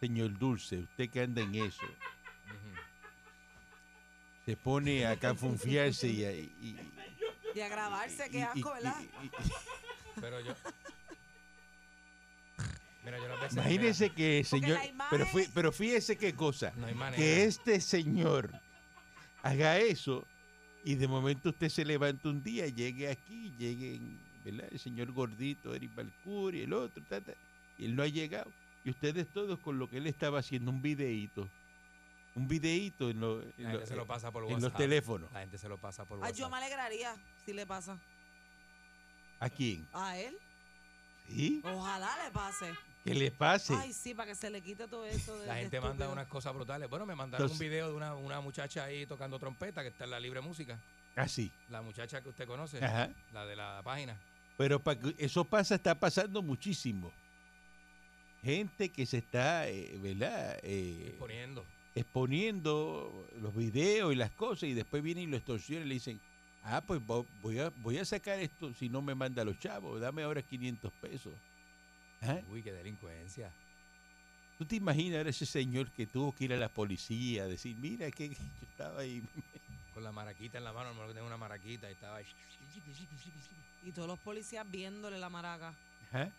señor 0.00 0.36
Dulce, 0.36 0.78
usted 0.80 1.08
que 1.10 1.20
anda 1.22 1.42
en 1.42 1.54
eso, 1.54 1.86
se 4.44 4.56
pone 4.56 5.06
a 5.06 5.16
canfunfiarse 5.16 6.08
y, 6.08 6.24
a- 6.24 6.32
y- 6.32 6.76
y- 7.54 7.58
Y 7.58 7.62
a 7.62 7.68
grabarse, 7.68 8.30
qué 8.30 8.38
y- 8.38 8.42
asco, 8.42 8.58
y- 8.58 8.74
¿verdad? 8.82 8.94
y- 9.22 9.26
y- 9.26 9.30
Pero 10.20 10.40
yo. 10.40 10.54
Mira, 13.04 13.18
yo 13.18 13.40
veces. 13.40 13.52
Imagínese 13.54 14.10
que 14.10 14.44
señor, 14.44 14.78
imagen- 14.84 15.06
pero, 15.10 15.26
fí- 15.26 15.50
pero 15.52 15.72
fíjese 15.72 16.16
qué 16.16 16.34
cosa, 16.34 16.72
No 16.76 16.86
hay 16.86 16.94
manera. 16.94 17.16
que 17.16 17.44
este 17.44 17.80
señor 17.80 18.52
haga 19.42 19.78
eso 19.78 20.24
y 20.84 20.94
de 20.94 21.08
momento 21.08 21.48
usted 21.48 21.68
se 21.68 21.84
levanta 21.84 22.28
un 22.28 22.42
día, 22.44 22.66
llegue 22.68 23.08
aquí, 23.10 23.52
llegue 23.58 23.98
¿verdad? 24.44 24.68
el 24.70 24.78
señor 24.78 25.10
gordito, 25.12 25.74
Eric 25.74 25.94
Balcuri, 25.96 26.62
el 26.62 26.72
otro, 26.72 27.02
ta, 27.08 27.20
ta, 27.20 27.32
y 27.76 27.86
él 27.86 27.96
no 27.96 28.02
ha 28.04 28.08
llegado. 28.08 28.50
Y 28.84 28.90
ustedes 28.90 29.26
todos 29.28 29.58
con 29.60 29.78
lo 29.78 29.88
que 29.90 29.96
él 29.98 30.06
estaba 30.06 30.38
haciendo, 30.38 30.70
un 30.70 30.80
videíto, 30.82 31.48
un 32.34 32.48
videíto 32.48 33.10
en, 33.10 33.20
lo- 33.20 33.42
en 33.42 33.48
La 33.58 33.70
gente 33.70 33.80
lo- 33.80 33.86
se 33.86 33.96
lo 33.96 34.06
pasa 34.06 34.30
por 34.30 34.50
en 34.50 34.60
los 34.60 34.74
teléfonos. 34.74 35.30
La 35.32 35.40
gente 35.40 35.58
se 35.58 35.68
lo 35.68 35.76
pasa 35.78 36.04
por 36.04 36.16
Ay, 36.18 36.22
WhatsApp. 36.22 36.38
yo 36.38 36.50
me 36.50 36.56
alegraría 36.56 37.14
si 37.44 37.52
le 37.52 37.66
pasa. 37.66 37.98
¿A 39.40 39.50
quién? 39.50 39.86
¿A 39.92 40.16
él? 40.18 40.36
¿Sí? 41.28 41.60
Ojalá 41.64 42.10
le 42.24 42.30
pase. 42.30 42.72
Que 43.04 43.14
le 43.14 43.30
pase. 43.32 43.74
Ay, 43.74 43.92
sí, 43.92 44.14
para 44.14 44.28
que 44.28 44.34
se 44.36 44.48
le 44.50 44.60
quite 44.60 44.86
todo 44.86 45.04
eso. 45.04 45.36
De, 45.40 45.46
La 45.46 45.54
de 45.54 45.62
gente 45.62 45.80
manda 45.80 46.08
unas 46.08 46.26
cosas 46.28 46.54
brutales. 46.54 46.88
Bueno, 46.88 47.04
me 47.04 47.14
mandaron 47.16 47.44
Entonces- 47.46 47.60
un 47.60 47.70
video 47.70 47.88
de 47.88 47.94
una, 47.94 48.14
una 48.14 48.40
muchacha 48.40 48.84
ahí 48.84 49.06
tocando 49.06 49.38
trompeta 49.38 49.82
que 49.82 49.88
está 49.88 50.04
en 50.04 50.10
la 50.10 50.20
libre 50.20 50.40
música. 50.40 50.78
Así. 51.16 51.50
La 51.68 51.82
muchacha 51.82 52.22
que 52.22 52.28
usted 52.28 52.46
conoce, 52.46 52.82
Ajá. 52.82 53.10
la 53.32 53.44
de 53.44 53.56
la 53.56 53.80
página. 53.84 54.16
Pero 54.56 54.80
pa' 54.80 54.94
que- 54.96 55.14
eso 55.18 55.44
pasa, 55.44 55.74
está 55.74 55.98
pasando 55.98 56.40
muchísimo. 56.42 57.12
Gente 58.42 58.88
que 58.90 59.04
se 59.06 59.18
está, 59.18 59.68
eh, 59.68 59.98
¿verdad? 60.00 60.58
Eh, 60.62 61.14
Poniendo. 61.18 61.64
Exponiendo 61.94 63.26
los 63.40 63.54
videos 63.54 64.12
y 64.12 64.16
las 64.16 64.30
cosas 64.32 64.64
y 64.68 64.74
después 64.74 65.02
vienen 65.02 65.24
y 65.24 65.26
lo 65.30 65.36
extorsionan 65.36 65.86
y 65.86 65.88
le 65.88 65.94
dicen, 65.94 66.20
ah, 66.64 66.82
pues 66.86 67.00
vo- 67.00 67.26
voy 67.42 67.58
a, 67.58 67.70
voy 67.82 67.98
a 67.98 68.04
sacar 68.04 68.38
esto 68.38 68.72
si 68.74 68.88
no 68.88 69.02
me 69.02 69.14
manda 69.14 69.44
los 69.44 69.58
chavos, 69.58 70.00
dame 70.00 70.22
ahora 70.22 70.42
500 70.42 70.92
pesos. 70.94 71.32
¿Ah? 72.22 72.38
Uy, 72.50 72.62
qué 72.62 72.72
delincuencia. 72.72 73.50
¿Tú 74.58 74.64
te 74.64 74.76
imaginas 74.76 75.18
ahora 75.18 75.30
ese 75.30 75.44
señor 75.46 75.90
que 75.90 76.06
tuvo 76.06 76.32
que 76.34 76.44
ir 76.44 76.52
a 76.52 76.56
la 76.56 76.68
policía 76.68 77.44
a 77.44 77.46
decir, 77.48 77.76
mira 77.76 78.10
que 78.10 78.28
yo 78.30 78.36
estaba 78.70 79.00
ahí? 79.00 79.22
Con 79.92 80.04
la 80.04 80.12
maraquita 80.12 80.58
en 80.58 80.64
la 80.64 80.72
mano, 80.72 80.90
a 80.90 80.92
lo 80.92 80.98
mejor 81.00 81.14
tengo 81.14 81.26
una 81.26 81.36
maraquita 81.36 81.88
y 81.88 81.92
estaba 81.92 82.16
ahí. 82.18 82.24
Y 83.84 83.90
todos 83.92 84.08
los 84.08 84.18
policías 84.20 84.68
viéndole 84.70 85.18
la 85.18 85.28
maraca. 85.28 85.74
Ajá. 86.08 86.30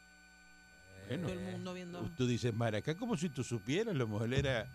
Bueno. 1.07 1.27
Todo 1.27 1.37
el 1.37 1.51
mundo 1.51 1.73
viendo. 1.73 2.09
Tú 2.17 2.25
dices, 2.25 2.53
Maracá, 2.53 2.95
como 2.95 3.17
si 3.17 3.27
tú 3.29 3.43
supieras, 3.43 3.93
lo 3.93 4.07
mejor 4.07 4.33
era 4.33 4.65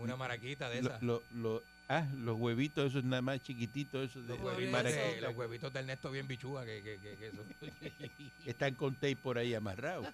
una 0.00 0.16
maraquita 0.16 0.68
de 0.70 0.82
lo- 0.82 0.88
esas. 0.90 1.02
lo- 1.02 1.22
lo- 1.34 1.62
ah, 1.88 2.06
los 2.18 2.38
huevitos 2.38 2.86
esos 2.90 3.04
nada 3.04 3.22
más 3.22 3.40
chiquititos, 3.42 4.10
esos 4.10 4.26
de 4.26 4.34
Los 4.36 4.44
huevitos 4.44 4.82
de, 4.84 5.20
los 5.20 5.36
huevitos 5.36 5.72
del 5.72 5.82
Ernesto 5.84 6.10
bien 6.10 6.26
bichúa 6.28 6.64
que, 6.64 6.82
que, 6.82 6.98
que, 6.98 7.16
que 7.16 7.26
eso. 7.28 7.44
que 8.44 8.50
están 8.50 8.74
con 8.74 8.94
tape 8.94 9.16
por 9.16 9.38
ahí 9.38 9.54
amarrados. 9.54 10.06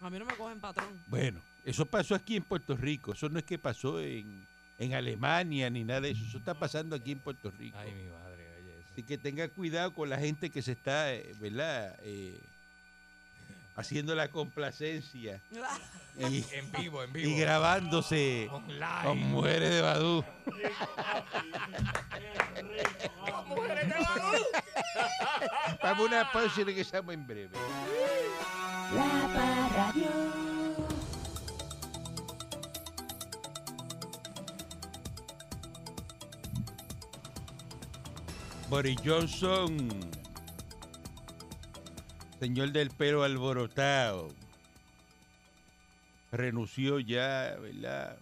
A 0.00 0.10
mí 0.10 0.18
no 0.18 0.24
me 0.24 0.34
cogen 0.34 0.60
patrón. 0.60 0.88
Bueno, 1.06 1.40
eso 1.64 1.86
pasó 1.86 2.14
aquí 2.14 2.36
en 2.36 2.42
Puerto 2.42 2.76
Rico. 2.76 3.12
Eso 3.12 3.28
no 3.28 3.38
es 3.38 3.44
que 3.44 3.58
pasó 3.58 4.00
en, 4.00 4.46
en 4.78 4.94
Alemania 4.94 5.70
ni 5.70 5.84
nada 5.84 6.02
de 6.02 6.10
eso. 6.10 6.22
Eso 6.24 6.38
está 6.38 6.54
pasando 6.54 6.94
aquí 6.94 7.12
en 7.12 7.18
Puerto 7.18 7.50
Rico. 7.58 7.76
Ay, 7.78 7.92
mi 7.92 8.10
madre, 8.10 8.46
oye 8.60 8.78
eso. 8.78 8.88
Así 8.92 9.02
que 9.02 9.16
tenga 9.18 9.48
cuidado 9.48 9.92
con 9.94 10.08
la 10.10 10.18
gente 10.18 10.50
que 10.50 10.62
se 10.62 10.72
está, 10.72 11.12
eh, 11.14 11.34
¿verdad? 11.40 11.96
Eh, 12.02 12.38
haciendo 13.76 14.14
la 14.14 14.28
complacencia 14.30 15.40
y, 16.18 16.44
En 16.52 16.72
vivo, 16.72 17.02
en 17.02 17.12
vivo. 17.12 17.28
y 17.28 17.38
grabándose 17.38 18.48
Online. 18.50 19.02
con 19.04 19.18
mujeres 19.18 19.70
de 19.70 19.80
Badú. 19.82 20.24
Vamos 25.82 26.00
a 26.00 26.02
una 26.02 26.32
pausa 26.32 26.60
y 26.60 26.64
regresamos 26.64 27.14
en 27.14 27.26
breve. 27.26 27.50
La 28.94 29.30
Parradio. 29.34 30.10
Boris 38.68 38.96
Johnson, 39.04 39.88
señor 42.40 42.72
del 42.72 42.90
pelo 42.90 43.22
alborotado, 43.22 44.30
renunció 46.32 46.98
ya, 47.00 47.56
¿verdad? 47.60 48.18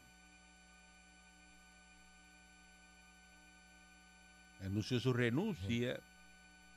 Anunció 4.65 4.99
su 5.01 5.13
renuncia 5.13 5.99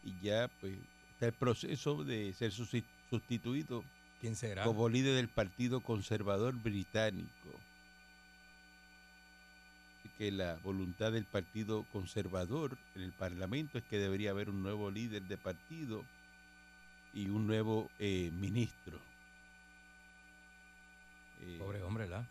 y 0.04 0.14
ya 0.22 0.50
pues 0.60 0.74
está 1.14 1.28
el 1.28 1.34
proceso 1.34 2.04
de 2.04 2.34
ser 2.34 2.52
susti- 2.52 2.84
sustituido 3.10 3.84
¿Quién 4.20 4.36
será? 4.36 4.64
como 4.64 4.90
líder 4.90 5.16
del 5.16 5.30
Partido 5.30 5.80
Conservador 5.82 6.54
Británico. 6.56 7.30
Así 10.00 10.10
que 10.18 10.32
la 10.32 10.56
voluntad 10.64 11.12
del 11.14 11.24
Partido 11.26 11.86
Conservador 11.94 12.78
en 12.96 13.04
el 13.04 13.14
Parlamento 13.14 13.78
es 13.78 13.84
que 13.86 13.98
debería 14.00 14.32
haber 14.32 14.50
un 14.50 14.64
nuevo 14.64 14.92
líder 14.92 15.22
de 15.24 15.38
partido 15.38 16.04
y 17.18 17.30
un 17.30 17.48
nuevo 17.48 17.90
eh, 17.98 18.30
ministro. 18.32 19.00
Eh, 21.42 21.56
Pobre 21.58 21.82
hombre, 21.82 22.04
¿verdad? 22.04 22.28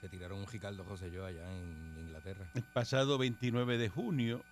Se 0.00 0.08
tiraron 0.08 0.38
un 0.38 0.46
Ricardo 0.46 0.84
José 0.84 1.10
yo 1.10 1.26
allá 1.26 1.44
en 1.52 1.96
Inglaterra. 1.98 2.46
El 2.54 2.62
pasado 2.62 3.18
29 3.18 3.76
de 3.78 3.88
junio, 3.88 4.44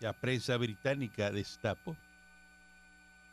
la 0.00 0.14
prensa 0.14 0.56
británica 0.56 1.30
destapó 1.30 1.94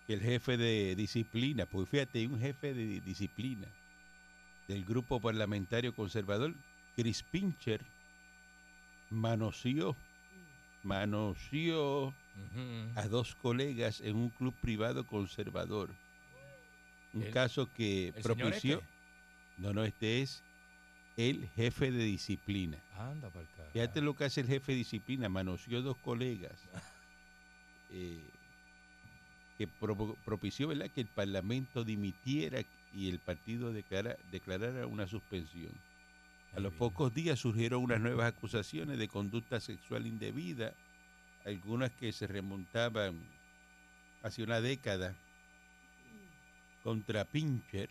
que 0.05 0.15
el 0.15 0.19
jefe 0.19 0.57
de 0.57 0.93
disciplina, 0.97 1.65
pues 1.65 1.87
fíjate, 1.87 2.27
un 2.27 2.41
jefe 2.41 2.73
de 2.73 2.99
disciplina 2.99 3.69
del 4.67 4.83
grupo 4.83 5.21
parlamentario 5.21 5.95
conservador, 5.95 6.53
Chris 6.97 7.23
Pincher, 7.23 7.85
manoseó, 9.09 9.95
manoseó 10.83 12.13
A 12.95 13.07
dos 13.07 13.35
colegas 13.35 14.01
en 14.01 14.15
un 14.15 14.29
club 14.29 14.53
privado 14.61 15.05
conservador. 15.05 15.89
Un 17.13 17.23
El- 17.23 17.31
caso 17.31 17.69
que 17.73 18.07
¿El 18.09 18.23
señor 18.23 18.37
propició. 18.37 18.75
este? 18.79 18.87
No, 19.59 19.73
no, 19.73 19.83
este 19.83 20.21
es 20.21 20.41
el 21.17 21.47
jefe 21.55 21.91
de 21.91 22.03
disciplina. 22.03 22.77
Anda 22.97 23.29
para. 23.29 23.45
Fíjate 23.71 24.01
lo 24.01 24.15
que 24.15 24.25
hace 24.25 24.41
el 24.41 24.47
jefe 24.47 24.71
de 24.71 24.79
disciplina, 24.79 25.29
manoseó 25.29 25.81
dos 25.83 25.97
colegas 25.97 26.53
eh, 27.91 28.19
que 29.57 29.67
propició 30.25 30.67
¿verdad? 30.69 30.89
que 30.89 31.01
el 31.01 31.07
Parlamento 31.07 31.83
dimitiera 31.83 32.61
y 32.95 33.09
el 33.09 33.19
partido 33.19 33.71
declara- 33.71 34.17
declarara 34.31 34.87
una 34.87 35.07
suspensión. 35.07 35.71
A 36.55 36.59
los 36.59 36.73
pocos 36.73 37.13
días 37.13 37.39
surgieron 37.39 37.83
unas 37.83 37.99
nuevas 37.99 38.27
acusaciones 38.35 38.97
de 38.99 39.07
conducta 39.07 39.59
sexual 39.59 40.05
indebida, 40.05 40.73
algunas 41.45 41.91
que 41.91 42.11
se 42.11 42.27
remontaban 42.27 43.19
hace 44.21 44.43
una 44.43 44.61
década 44.61 45.15
contra 46.83 47.25
Pincher, 47.25 47.89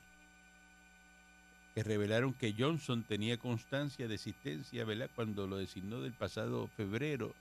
que 1.75 1.83
revelaron 1.83 2.35
que 2.35 2.55
Johnson 2.57 3.03
tenía 3.03 3.39
constancia 3.39 4.07
de 4.07 4.15
existencia, 4.15 4.85
¿verdad? 4.85 5.11
Cuando 5.15 5.47
lo 5.47 5.57
designó 5.57 6.01
del 6.01 6.13
pasado 6.13 6.69
febrero 6.69 7.35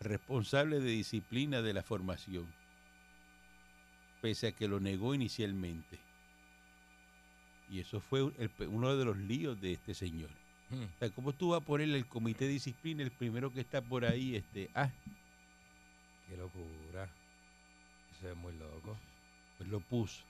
responsable 0.00 0.80
de 0.80 0.90
disciplina 0.90 1.62
de 1.62 1.74
la 1.74 1.82
formación, 1.82 2.46
pese 4.20 4.48
a 4.48 4.52
que 4.52 4.68
lo 4.68 4.80
negó 4.80 5.14
inicialmente. 5.14 5.98
Y 7.70 7.80
eso 7.80 8.00
fue 8.00 8.22
uno 8.22 8.96
de 8.96 9.04
los 9.04 9.16
líos 9.16 9.60
de 9.60 9.72
este 9.72 9.94
señor. 9.94 10.30
Ujú. 10.72 10.82
O 10.82 10.98
sea, 10.98 11.10
¿cómo 11.10 11.32
tú 11.32 11.50
vas 11.50 11.60
a 11.62 11.64
ponerle 11.64 11.98
el 11.98 12.06
comité 12.06 12.46
de 12.46 12.52
disciplina, 12.52 13.02
el 13.02 13.10
primero 13.10 13.52
que 13.52 13.60
está 13.60 13.80
por 13.82 14.04
ahí, 14.04 14.36
este, 14.36 14.70
ah, 14.74 14.90
Qué 16.28 16.36
locura. 16.36 17.08
Eso 18.18 18.30
es 18.30 18.36
muy 18.36 18.52
loco. 18.54 18.96
pues 19.58 19.68
lo 19.68 19.80
puso. 19.80 20.22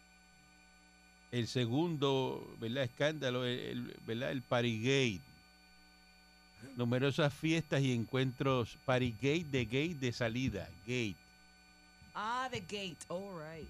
El 1.31 1.46
segundo, 1.46 2.55
¿verdad? 2.61 2.85
Escándalo, 2.85 3.44
el, 3.46 3.59
el- 3.59 3.96
¿verdad? 4.07 4.33
El 4.33 4.42
Parigate. 4.42 5.20
Numerosas 6.76 7.33
fiestas 7.35 7.83
y 7.83 7.92
encuentros 7.92 8.76
Parigate 8.85 9.44
de 9.44 9.64
gate 9.64 9.94
de 9.94 10.12
salida, 10.12 10.68
gate. 10.87 11.16
Ah, 12.14 12.48
the 12.50 12.61
gate. 12.61 12.98
All 13.09 13.33
right. 13.40 13.68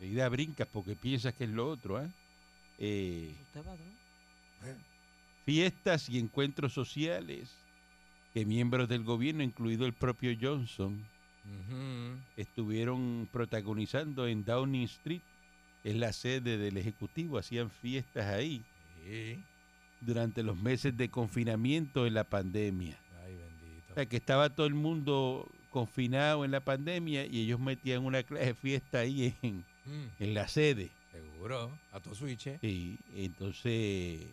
Enseguida 0.00 0.28
brincas 0.28 0.66
porque 0.72 0.96
piensas 0.96 1.34
que 1.34 1.44
es 1.44 1.50
lo 1.50 1.68
otro, 1.70 1.96
¿ah? 1.98 2.08
Eh, 2.78 3.32
Usted, 3.46 3.62
patrón. 3.62 4.82
Fiestas 5.44 6.08
y 6.08 6.18
encuentros 6.18 6.72
sociales 6.72 7.54
que 8.32 8.46
miembros 8.46 8.88
del 8.88 9.04
gobierno, 9.04 9.42
incluido 9.42 9.84
el 9.86 9.92
propio 9.92 10.32
Johnson, 10.40 11.04
estuvieron 12.36 13.28
protagonizando 13.32 14.26
en 14.26 14.44
Downing 14.44 14.84
Street, 14.84 15.20
es 15.84 15.96
la 15.96 16.12
sede 16.12 16.56
del 16.58 16.76
Ejecutivo, 16.76 17.38
hacían 17.38 17.70
fiestas 17.70 18.26
ahí 18.26 18.62
Sí. 19.04 19.42
durante 20.00 20.42
los 20.44 20.56
meses 20.56 20.96
de 20.96 21.08
confinamiento 21.08 22.06
en 22.06 22.14
la 22.14 22.24
pandemia. 22.24 22.96
Ay, 23.24 23.34
bendito. 23.34 23.92
O 23.92 23.94
sea, 23.94 24.06
que 24.06 24.16
estaba 24.16 24.48
todo 24.50 24.66
el 24.66 24.74
mundo 24.74 25.48
confinado 25.70 26.44
en 26.44 26.52
la 26.52 26.60
pandemia 26.60 27.26
y 27.26 27.40
ellos 27.40 27.58
metían 27.58 28.04
una 28.04 28.22
clase 28.22 28.46
de 28.46 28.54
fiesta 28.54 29.00
ahí 29.00 29.34
en, 29.42 29.64
Mm, 29.84 30.06
en 30.20 30.34
la 30.34 30.46
sede. 30.46 30.90
seguro. 31.10 31.76
A 31.90 31.98
tu 31.98 32.14
switch. 32.14 32.46
¿eh? 32.46 32.58
Y 32.62 32.98
entonces 33.16 34.26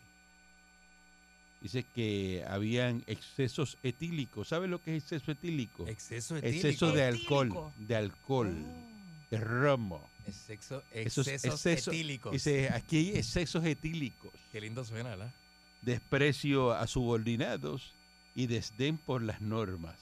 dice 1.61 1.83
que 1.95 2.43
habían 2.47 3.03
excesos 3.07 3.77
etílicos. 3.83 4.47
¿Sabe 4.47 4.67
lo 4.67 4.81
que 4.81 4.95
es 4.95 5.03
exceso 5.03 5.31
etílico? 5.31 5.87
Exceso 5.87 6.37
etílico. 6.37 6.67
Exceso 6.67 6.91
de 6.91 7.03
alcohol, 7.03 7.47
Etílico. 7.47 7.73
de 7.79 7.95
alcohol, 7.95 8.65
Oh. 8.65 9.27
de 9.31 9.37
romo. 9.39 10.09
Exceso, 10.27 10.83
Esos 10.93 11.27
excesos 11.27 11.65
excesos- 11.65 11.93
etílicos. 11.93 12.31
Dice, 12.31 12.69
aquí 12.69 12.97
hay 12.97 13.09
excesos 13.17 13.65
etílicos, 13.65 14.31
Qué 14.51 14.61
lindo 14.61 14.83
suena, 14.85 15.09
¿verdad? 15.11 15.33
desprecio 15.81 16.71
a 16.73 16.85
subordinados 16.87 17.93
y 18.35 18.45
desdén 18.47 18.97
por 18.97 19.21
las 19.23 19.41
normas. 19.41 19.95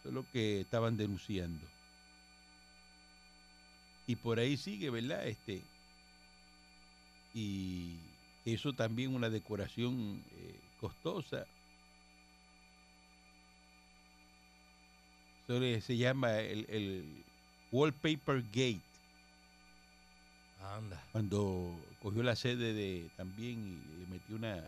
Eso 0.00 0.08
es 0.08 0.14
lo 0.14 0.28
que 0.32 0.60
estaban 0.60 0.96
denunciando. 0.96 1.66
Y 4.06 4.16
por 4.16 4.38
ahí 4.38 4.56
sigue, 4.56 4.90
¿verdad? 4.90 5.26
Este, 5.26 5.62
y 7.32 7.96
eso 8.44 8.72
también 8.74 9.14
una 9.14 9.30
decoración 9.30 10.22
eh, 10.32 10.51
costosa. 10.82 11.46
Eso 15.48 15.80
se 15.80 15.96
llama 15.96 16.40
el, 16.40 16.66
el 16.68 17.24
Wallpaper 17.70 18.42
Gate. 18.52 18.80
Anda. 20.60 21.02
cuando 21.10 21.76
cogió 22.00 22.22
la 22.22 22.36
sede 22.36 22.72
de 22.72 23.10
también 23.16 23.58
y 23.58 24.00
le 24.00 24.06
metió 24.06 24.36
una 24.36 24.62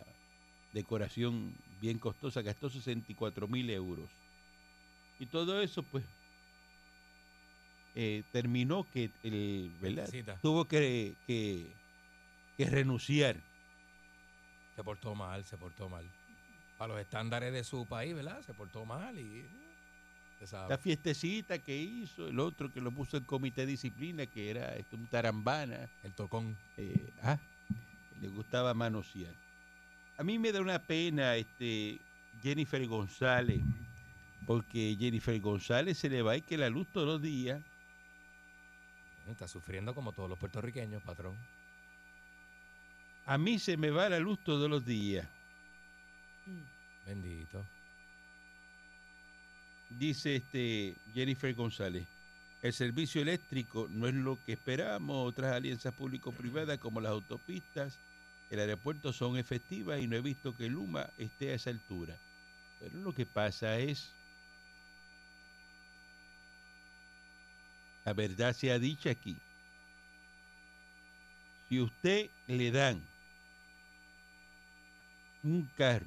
decoración 0.73 1.53
bien 1.81 1.99
costosa, 1.99 2.41
gastó 2.41 2.69
64 2.69 3.47
mil 3.47 3.69
euros. 3.69 4.09
Y 5.19 5.25
todo 5.25 5.61
eso, 5.61 5.83
pues, 5.83 6.03
eh, 7.95 8.23
terminó 8.31 8.85
que 8.91 9.09
el, 9.23 9.71
¿verdad? 9.81 10.39
Tuvo 10.41 10.65
que, 10.65 11.13
que, 11.27 11.65
que 12.57 12.69
renunciar. 12.69 13.37
Se 14.75 14.83
portó 14.83 15.15
mal, 15.15 15.43
se 15.45 15.57
portó 15.57 15.89
mal. 15.89 16.05
Para 16.77 16.93
los 16.93 17.01
estándares 17.01 17.53
de 17.53 17.63
su 17.63 17.85
país, 17.85 18.13
¿verdad? 18.13 18.41
Se 18.41 18.53
portó 18.53 18.85
mal 18.85 19.17
y. 19.17 19.45
sabe. 20.45 20.69
La 20.69 20.77
fiestecita 20.77 21.57
que 21.59 21.77
hizo, 21.77 22.27
el 22.27 22.39
otro 22.39 22.71
que 22.71 22.81
lo 22.81 22.91
puso 22.91 23.15
el 23.17 23.25
comité 23.25 23.61
de 23.61 23.67
disciplina, 23.67 24.25
que 24.25 24.49
era 24.49 24.75
este, 24.75 24.95
un 24.95 25.07
tarambana, 25.07 25.89
El 26.03 26.13
tocón. 26.13 26.57
eh, 26.77 27.09
ah, 27.23 27.39
le 28.21 28.27
gustaba 28.27 28.73
manosear. 28.73 29.33
A 30.17 30.23
mí 30.23 30.37
me 30.39 30.51
da 30.51 30.61
una 30.61 30.79
pena 30.79 31.35
este 31.35 31.99
Jennifer 32.41 32.85
González, 32.87 33.61
porque 34.45 34.95
Jennifer 34.99 35.39
González 35.39 35.97
se 35.97 36.09
le 36.09 36.21
va 36.21 36.35
y 36.37 36.41
que 36.41 36.57
la 36.57 36.69
luz 36.69 36.87
todos 36.91 37.07
los 37.07 37.21
días. 37.21 37.61
Está 39.29 39.47
sufriendo 39.47 39.95
como 39.95 40.11
todos 40.11 40.29
los 40.29 40.37
puertorriqueños, 40.37 41.01
patrón. 41.01 41.35
A 43.25 43.37
mí 43.37 43.57
se 43.57 43.75
me 43.75 43.89
va 43.89 44.07
la 44.09 44.19
luz 44.19 44.39
todos 44.43 44.69
los 44.69 44.85
días. 44.85 45.27
Bendito. 47.05 47.65
Dice 49.89 50.35
este 50.35 50.95
Jennifer 51.13 51.53
González. 51.55 52.05
El 52.61 52.73
servicio 52.73 53.21
eléctrico 53.21 53.87
no 53.89 54.07
es 54.07 54.13
lo 54.13 54.37
que 54.43 54.53
esperamos. 54.53 55.27
Otras 55.27 55.53
alianzas 55.53 55.93
público-privadas 55.93 56.79
como 56.79 57.01
las 57.01 57.11
autopistas, 57.11 57.97
el 58.49 58.59
aeropuerto 58.59 59.11
son 59.13 59.37
efectivas 59.37 60.01
y 60.01 60.07
no 60.07 60.15
he 60.15 60.21
visto 60.21 60.55
que 60.55 60.69
Luma 60.69 61.09
esté 61.17 61.51
a 61.51 61.55
esa 61.55 61.71
altura. 61.71 62.17
Pero 62.79 62.99
lo 62.99 63.13
que 63.13 63.25
pasa 63.25 63.79
es 63.79 64.13
la 68.03 68.13
verdad 68.13 68.53
sea 68.53 68.77
dicha 68.77 69.09
aquí. 69.09 69.35
Si 71.67 71.79
usted 71.81 72.29
le 72.47 72.71
dan 72.71 73.01
un 75.45 75.69
carro 75.77 76.05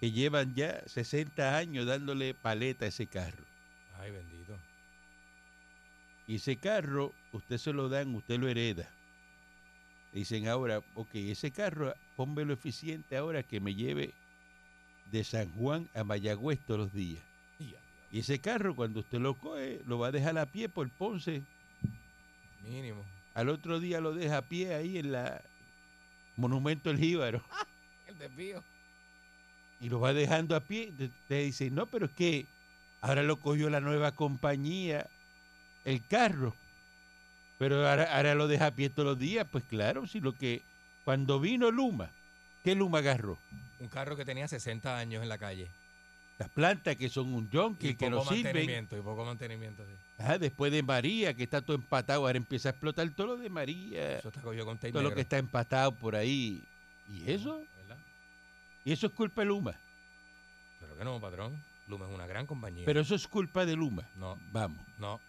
que 0.00 0.10
llevan 0.10 0.54
ya 0.54 0.82
60 0.86 1.56
años 1.56 1.86
dándole 1.86 2.34
paleta 2.34 2.84
a 2.84 2.88
ese 2.88 3.06
carro, 3.06 3.44
Ay, 3.98 4.10
bendito. 4.10 4.56
y 6.26 6.36
ese 6.36 6.56
carro 6.56 7.12
usted 7.32 7.58
se 7.58 7.72
lo 7.72 7.88
dan, 7.88 8.14
usted 8.14 8.38
lo 8.38 8.48
hereda. 8.48 8.88
Dicen 10.12 10.48
ahora, 10.48 10.82
ok, 10.94 11.10
ese 11.14 11.50
carro, 11.50 11.94
pónmelo 12.16 12.54
eficiente 12.54 13.16
ahora 13.16 13.42
que 13.42 13.60
me 13.60 13.74
lleve 13.74 14.14
de 15.12 15.24
San 15.24 15.50
Juan 15.52 15.88
a 15.94 16.04
Mayagüez 16.04 16.58
todos 16.60 16.80
los 16.80 16.92
días. 16.92 17.22
Y 18.10 18.20
ese 18.20 18.38
carro, 18.40 18.74
cuando 18.74 19.00
usted 19.00 19.18
lo 19.18 19.34
coge, 19.34 19.82
lo 19.86 19.98
va 19.98 20.08
a 20.08 20.12
dejar 20.12 20.38
a 20.38 20.46
pie 20.46 20.68
por 20.70 20.88
Ponce. 20.90 21.42
Mínimo. 22.66 23.04
Al 23.34 23.50
otro 23.50 23.78
día 23.80 24.00
lo 24.00 24.14
deja 24.14 24.38
a 24.38 24.42
pie 24.42 24.74
ahí 24.74 24.96
en 24.96 25.12
la 25.12 25.42
Monumento 26.36 26.90
El 26.90 26.98
Jíbaro. 26.98 27.42
El 28.16 28.28
desvío. 28.28 28.62
Y 29.80 29.88
lo 29.88 30.00
va 30.00 30.12
dejando 30.12 30.56
a 30.56 30.60
pie. 30.60 30.92
Te- 31.28 31.42
dicen, 31.44 31.74
no, 31.74 31.86
pero 31.86 32.06
es 32.06 32.12
que 32.12 32.46
ahora 33.00 33.22
lo 33.22 33.36
cogió 33.38 33.68
la 33.70 33.80
nueva 33.80 34.12
compañía, 34.12 35.06
el 35.84 36.04
carro. 36.06 36.54
Pero 37.58 37.86
ahora, 37.88 38.16
ahora 38.16 38.34
lo 38.34 38.48
deja 38.48 38.66
a 38.66 38.70
pie 38.70 38.90
todos 38.90 39.06
los 39.10 39.18
días. 39.18 39.46
Pues 39.50 39.64
claro, 39.64 40.06
si 40.06 40.20
lo 40.20 40.32
que... 40.34 40.62
Cuando 41.04 41.38
vino 41.38 41.70
Luma, 41.70 42.10
¿qué 42.64 42.74
Luma 42.74 42.98
agarró? 42.98 43.38
Un 43.78 43.88
carro 43.88 44.16
que 44.16 44.24
tenía 44.24 44.48
60 44.48 44.98
años 44.98 45.22
en 45.22 45.28
la 45.28 45.38
calle. 45.38 45.68
Las 46.38 46.48
plantas 46.50 46.96
que 46.96 47.08
son 47.08 47.32
un 47.32 47.48
junkie, 47.50 47.90
Y 47.90 47.94
que 47.94 48.10
no 48.10 48.22
sirven. 48.24 48.44
mantenimiento, 48.44 48.98
y 48.98 49.00
poco 49.00 49.24
mantenimiento, 49.24 49.84
sí. 49.84 49.92
Ajá, 50.22 50.38
después 50.38 50.72
de 50.72 50.82
María, 50.82 51.32
que 51.34 51.44
está 51.44 51.62
todo 51.62 51.76
empatado, 51.76 52.26
ahora 52.26 52.36
empieza 52.36 52.68
a 52.68 52.72
explotar 52.72 53.08
todo 53.10 53.28
lo 53.28 53.36
de 53.36 53.48
María. 53.48 54.18
Eso 54.18 54.28
está 54.28 54.42
cogido 54.42 54.64
con 54.66 54.76
todo 54.78 55.00
lo 55.02 55.14
que 55.14 55.20
está 55.20 55.38
empatado 55.38 55.92
por 55.92 56.16
ahí. 56.16 56.62
¿Y 57.08 57.30
eso? 57.30 57.62
Y 58.86 58.92
eso 58.92 59.08
es 59.08 59.12
culpa 59.12 59.42
de 59.42 59.48
Luma. 59.48 59.78
Pero 60.80 60.96
que 60.96 61.04
no, 61.04 61.20
patrón. 61.20 61.60
Luma 61.88 62.06
es 62.08 62.14
una 62.14 62.26
gran 62.26 62.46
compañía. 62.46 62.84
Pero 62.86 63.00
eso 63.00 63.14
es 63.16 63.26
culpa 63.28 63.66
de 63.66 63.76
Luma. 63.76 64.04
No, 64.16 64.38
Vamos, 64.52 64.84
no, 64.98 65.20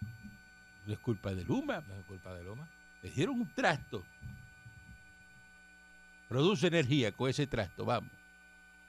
no 0.86 0.94
es 0.94 1.00
culpa 1.00 1.34
de 1.34 1.44
Luma. 1.44 1.84
no 1.88 1.96
es 1.96 2.06
culpa 2.06 2.34
de 2.36 2.44
Luma. 2.44 2.68
Le 3.02 3.10
dieron 3.12 3.42
un 3.42 3.50
trasto. 3.54 4.04
Produce 6.30 6.68
energía 6.68 7.12
con 7.12 7.30
ese 7.30 7.48
trasto, 7.48 7.86
vamos. 7.86 8.12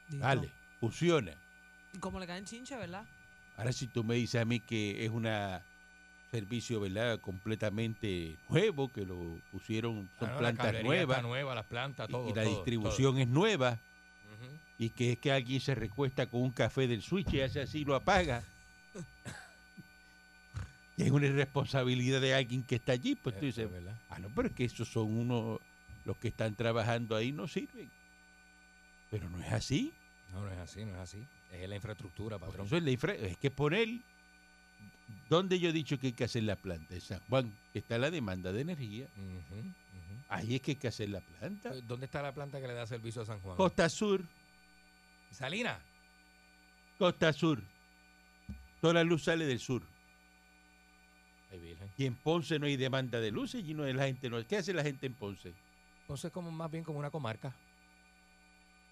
Dito. 0.09 0.23
Dale, 0.25 0.51
funciona. 0.81 1.33
Y 1.95 1.99
como 1.99 2.19
le 2.19 2.27
caen 2.27 2.45
chinche, 2.45 2.77
¿verdad? 2.77 3.05
Ahora 3.57 3.73
si 3.73 3.87
tú 3.87 4.03
me 4.05 4.17
dices 4.17 4.41
a 4.41 4.45
mí 4.45 4.61
que 4.61 5.05
es 5.05 5.11
un 5.11 5.27
servicio, 6.31 6.81
¿verdad? 6.81 7.21
Completamente 7.21 8.37
nuevo, 8.49 8.89
que 8.93 9.05
lo 9.07 9.39
pusieron, 9.51 10.09
son 10.19 10.29
Ah, 10.29 10.33
no, 10.33 10.39
plantas 10.39 10.83
nuevas. 10.83 11.17
Está 11.19 11.27
nueva, 11.29 11.55
las 11.55 11.67
plantas, 11.67 12.09
y- 12.09 12.13
todo. 12.13 12.29
y 12.31 12.35
la 12.35 12.43
todo, 12.45 12.55
distribución 12.55 13.19
es 13.19 13.29
nueva. 13.29 13.79
Y 14.79 14.91
que 14.91 15.13
es 15.13 15.19
que 15.19 15.33
alguien 15.33 15.61
se 15.61 15.75
recuesta 15.75 16.27
con 16.27 16.43
un 16.43 16.51
café 16.51 16.87
del 16.87 17.03
switch 17.03 17.35
y 17.35 17.41
hace 17.41 17.61
así 17.61 17.81
y 17.81 17.85
lo 17.85 17.95
apaga. 17.95 18.43
Y 20.97 21.03
es 21.05 21.11
una 21.11 21.27
irresponsabilidad 21.27 22.21
de 22.21 22.35
alguien 22.35 22.63
que 22.65 22.77
está 22.77 22.93
allí, 22.93 23.15
pues 23.15 23.39
tú 23.39 23.47
dices, 23.47 23.69
ah, 24.11 24.19
no, 24.19 24.29
pero 24.35 24.49
es 24.49 24.55
que 24.55 24.65
esos 24.65 24.89
son 24.89 25.17
unos, 25.17 25.61
los 26.05 26.17
que 26.17 26.29
están 26.29 26.55
trabajando 26.57 27.15
ahí 27.15 27.31
no 27.31 27.47
sirven. 27.47 27.89
Pero 29.11 29.31
no 29.31 29.41
es 29.41 29.53
así. 29.53 29.93
No, 30.33 30.41
no 30.45 30.51
es 30.51 30.59
así, 30.59 30.85
no 30.85 30.93
es 30.95 30.99
así. 31.01 31.25
Es 31.53 31.69
la 31.69 31.77
infraestructura, 31.77 32.39
Por 32.39 32.49
patrón. 32.49 32.67
eso 32.67 32.77
es, 32.77 32.83
la 32.83 32.91
infra- 32.91 33.15
es 33.15 33.37
que 33.39 33.51
poner, 33.51 33.89
donde 35.31 35.59
yo 35.61 35.71
he 35.71 35.73
dicho 35.73 35.99
que 36.01 36.09
hay 36.09 36.13
que 36.13 36.25
hacer 36.25 36.43
la 36.43 36.57
planta? 36.57 36.95
En 36.95 37.01
San 37.01 37.21
Juan, 37.29 37.53
está 37.75 37.97
la 37.97 38.11
demanda 38.11 38.53
de 38.53 38.61
energía. 38.63 39.07
Ahí 40.29 40.57
es 40.57 40.61
que 40.61 40.73
hay 40.73 40.77
que 40.77 40.89
hacer 40.89 41.09
la 41.11 41.21
planta. 41.21 41.71
¿Dónde 41.87 42.07
está 42.07 42.21
la 42.23 42.35
planta 42.35 42.61
que 42.61 42.67
le 42.67 42.75
da 42.75 42.87
servicio 42.87 43.23
a 43.23 43.25
San 43.25 43.41
Juan? 43.41 43.57
Costa 43.57 43.89
Sur, 43.89 44.25
Salina. 45.31 45.79
Costa 46.99 47.33
Sur. 47.33 47.63
Toda 48.81 48.95
la 48.95 49.05
luz 49.05 49.25
sale 49.25 49.47
del 49.47 49.59
sur. 49.59 49.83
Ay. 51.51 51.77
Y 51.97 52.07
en 52.07 52.15
Ponce 52.15 52.59
no 52.59 52.67
hay 52.67 52.77
demanda 52.77 53.21
de 53.21 53.31
luces 53.31 53.65
y 53.67 53.75
no 53.75 53.85
hay 53.85 53.93
la 53.93 54.07
gente 54.07 54.29
no. 54.29 54.45
¿Qué 54.47 54.59
hace 54.59 54.73
la 54.73 54.83
gente 54.83 55.07
en 55.07 55.15
Ponce? 55.15 55.53
Entonces 56.03 56.27
es 56.27 56.33
como 56.33 56.51
más 56.51 56.71
bien 56.71 56.85
como 56.85 56.99
una 56.99 57.11
comarca. 57.11 57.53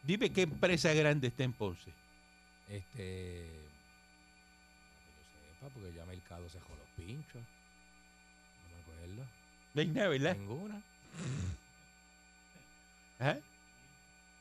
Dime 0.03 0.33
qué 0.33 0.43
empresa 0.43 0.93
grande 0.93 1.29
está 1.29 1.45
en 1.45 1.53
Ponce. 1.53 1.93
Este. 2.69 3.47
no 5.05 5.13
que 5.17 5.25
yo 5.25 5.55
sepa, 5.55 5.69
porque 5.73 5.93
ya 5.95 6.05
Mercado 6.07 6.49
se 6.49 6.59
dejó 6.59 6.75
los 6.77 6.89
pinchos. 6.97 7.43
No 8.63 8.77
me 8.77 8.83
acuerdo. 8.83 9.27
No 9.75 9.81
hay 9.81 9.87
nada, 9.89 10.09
¿verdad? 10.09 10.37
Ninguna. 10.37 10.83
Ajá. 13.19 13.39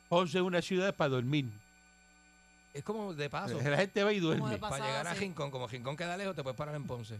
Ponce 0.09 0.37
es 0.37 0.43
una 0.43 0.61
ciudad 0.61 0.95
para 0.95 1.09
dormir. 1.09 1.49
Es 2.75 2.83
como 2.83 3.13
de 3.13 3.29
paso. 3.29 3.59
La 3.61 3.77
gente 3.77 4.03
va 4.03 4.11
y 4.11 4.19
Como 4.19 4.31
de 4.33 4.37
duerme. 4.39 4.57
pa- 4.57 4.69
Para 4.69 4.69
pasada, 4.69 4.89
llegar 4.89 5.07
a 5.07 5.13
sí. 5.13 5.19
Rincón, 5.21 5.49
como 5.49 5.65
Rincón 5.67 5.95
queda 5.95 6.17
lejos, 6.17 6.35
te 6.35 6.43
puedes 6.43 6.57
parar 6.57 6.75
en 6.75 6.85
Ponce. 6.85 7.17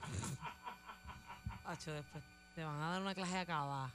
Hacho, 1.66 1.92
después 1.92 2.22
te 2.54 2.62
van 2.64 2.80
a 2.80 2.90
dar 2.92 3.02
una 3.02 3.14
clase 3.14 3.36
acabada. 3.38 3.90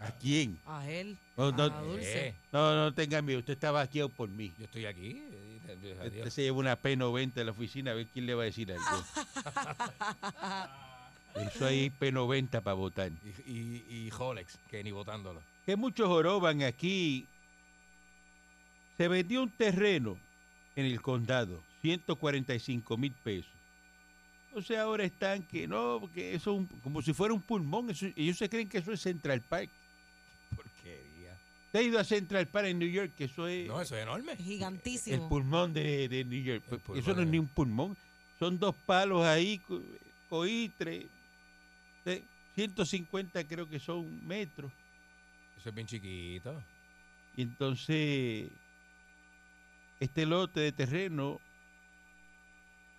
¿A 0.00 0.10
quién? 0.20 0.58
A 0.66 0.86
él. 0.88 1.16
No, 1.36 1.52
no, 1.52 1.62
a 1.62 1.68
Dulce. 1.68 2.28
Eh, 2.28 2.34
no, 2.52 2.74
no 2.74 2.92
tenga 2.92 3.22
miedo. 3.22 3.38
Usted 3.38 3.52
estaba 3.54 3.80
aquí 3.80 4.02
por 4.08 4.28
mí. 4.28 4.52
yo 4.58 4.64
estoy 4.66 4.84
aquí. 4.86 5.22
eh, 5.30 5.60
eh, 5.68 6.08
Usted 6.18 6.30
se 6.30 6.42
lleva 6.42 6.58
una 6.58 6.76
P90 6.80 7.40
a 7.40 7.44
la 7.44 7.52
oficina 7.52 7.92
a 7.92 7.94
ver 7.94 8.08
quién 8.08 8.26
le 8.26 8.34
va 8.34 8.42
a 8.42 8.46
decir 8.46 8.72
algo. 8.72 9.04
Eso 11.46 11.64
ahí 11.66 11.90
P90 11.98 12.60
para 12.60 12.74
votar. 12.74 13.10
Y, 13.46 13.52
y, 13.52 13.84
y 13.88 14.10
Rolex, 14.10 14.58
que 14.70 14.82
ni 14.84 14.90
votándolo. 14.90 15.40
Que 15.64 15.76
muchos 15.76 16.08
joroban 16.08 16.62
aquí. 16.62 17.26
Se 19.02 19.08
vendió 19.08 19.42
un 19.42 19.50
terreno 19.50 20.16
en 20.76 20.86
el 20.86 21.02
condado, 21.02 21.60
145 21.80 22.96
mil 22.96 23.10
pesos. 23.10 23.50
Entonces 24.46 24.78
ahora 24.78 25.02
están 25.02 25.42
que 25.42 25.66
no, 25.66 25.98
porque 25.98 26.36
eso 26.36 26.52
es 26.52 26.58
un- 26.60 26.66
como 26.84 27.02
si 27.02 27.12
fuera 27.12 27.34
un 27.34 27.42
pulmón. 27.42 27.90
eso- 27.90 28.06
ellos 28.14 28.36
se 28.38 28.48
creen 28.48 28.68
que 28.68 28.78
eso 28.78 28.92
es 28.92 29.00
Central 29.00 29.40
Park. 29.40 29.68
Porquería. 30.54 31.36
¿Te 31.72 31.78
ha 31.78 31.82
ido 31.82 31.98
a 31.98 32.04
Central 32.04 32.46
Park 32.46 32.68
en 32.68 32.78
New 32.78 32.88
York? 32.88 33.10
Que 33.18 33.24
eso 33.24 33.48
es 33.48 33.66
No, 33.66 33.80
eso 33.80 33.96
es 33.96 34.04
enorme. 34.04 34.34
el 34.34 34.38
Gigantísimo. 34.38 35.28
pulmón 35.28 35.72
de, 35.74 36.08
de 36.08 36.24
New 36.24 36.40
York. 36.40 36.62
El 36.70 36.98
eso 37.00 37.12
no 37.12 37.22
es 37.22 37.26
ni 37.28 37.40
un 37.40 37.48
pulmón. 37.48 37.96
Son 38.38 38.56
dos 38.56 38.76
palos 38.86 39.24
ahí, 39.26 39.58
co- 39.58 39.82
coitre, 40.28 41.08
de 42.04 42.22
150 42.54 43.42
creo 43.48 43.68
que 43.68 43.80
son 43.80 44.24
metros. 44.24 44.70
Eso 45.58 45.70
es 45.70 45.74
bien 45.74 45.88
chiquito. 45.88 46.62
Y 47.36 47.42
entonces, 47.42 48.48
este 50.02 50.26
lote 50.26 50.58
de 50.58 50.72
terreno 50.72 51.40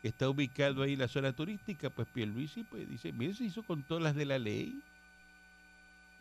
que 0.02 0.08
está 0.08 0.30
ubicado 0.30 0.84
ahí 0.84 0.94
en 0.94 1.00
la 1.00 1.10
zona 1.10 1.34
turística, 1.34 1.90
pues 1.90 2.08
Pierluisi 2.08 2.64
pues 2.64 2.90
dice, 2.90 3.12
mire, 3.12 3.34
se 3.34 3.44
hizo 3.44 3.62
con 3.64 3.84
todas 3.84 4.02
las 4.02 4.16
de 4.16 4.26
la 4.26 4.40
ley. 4.40 4.82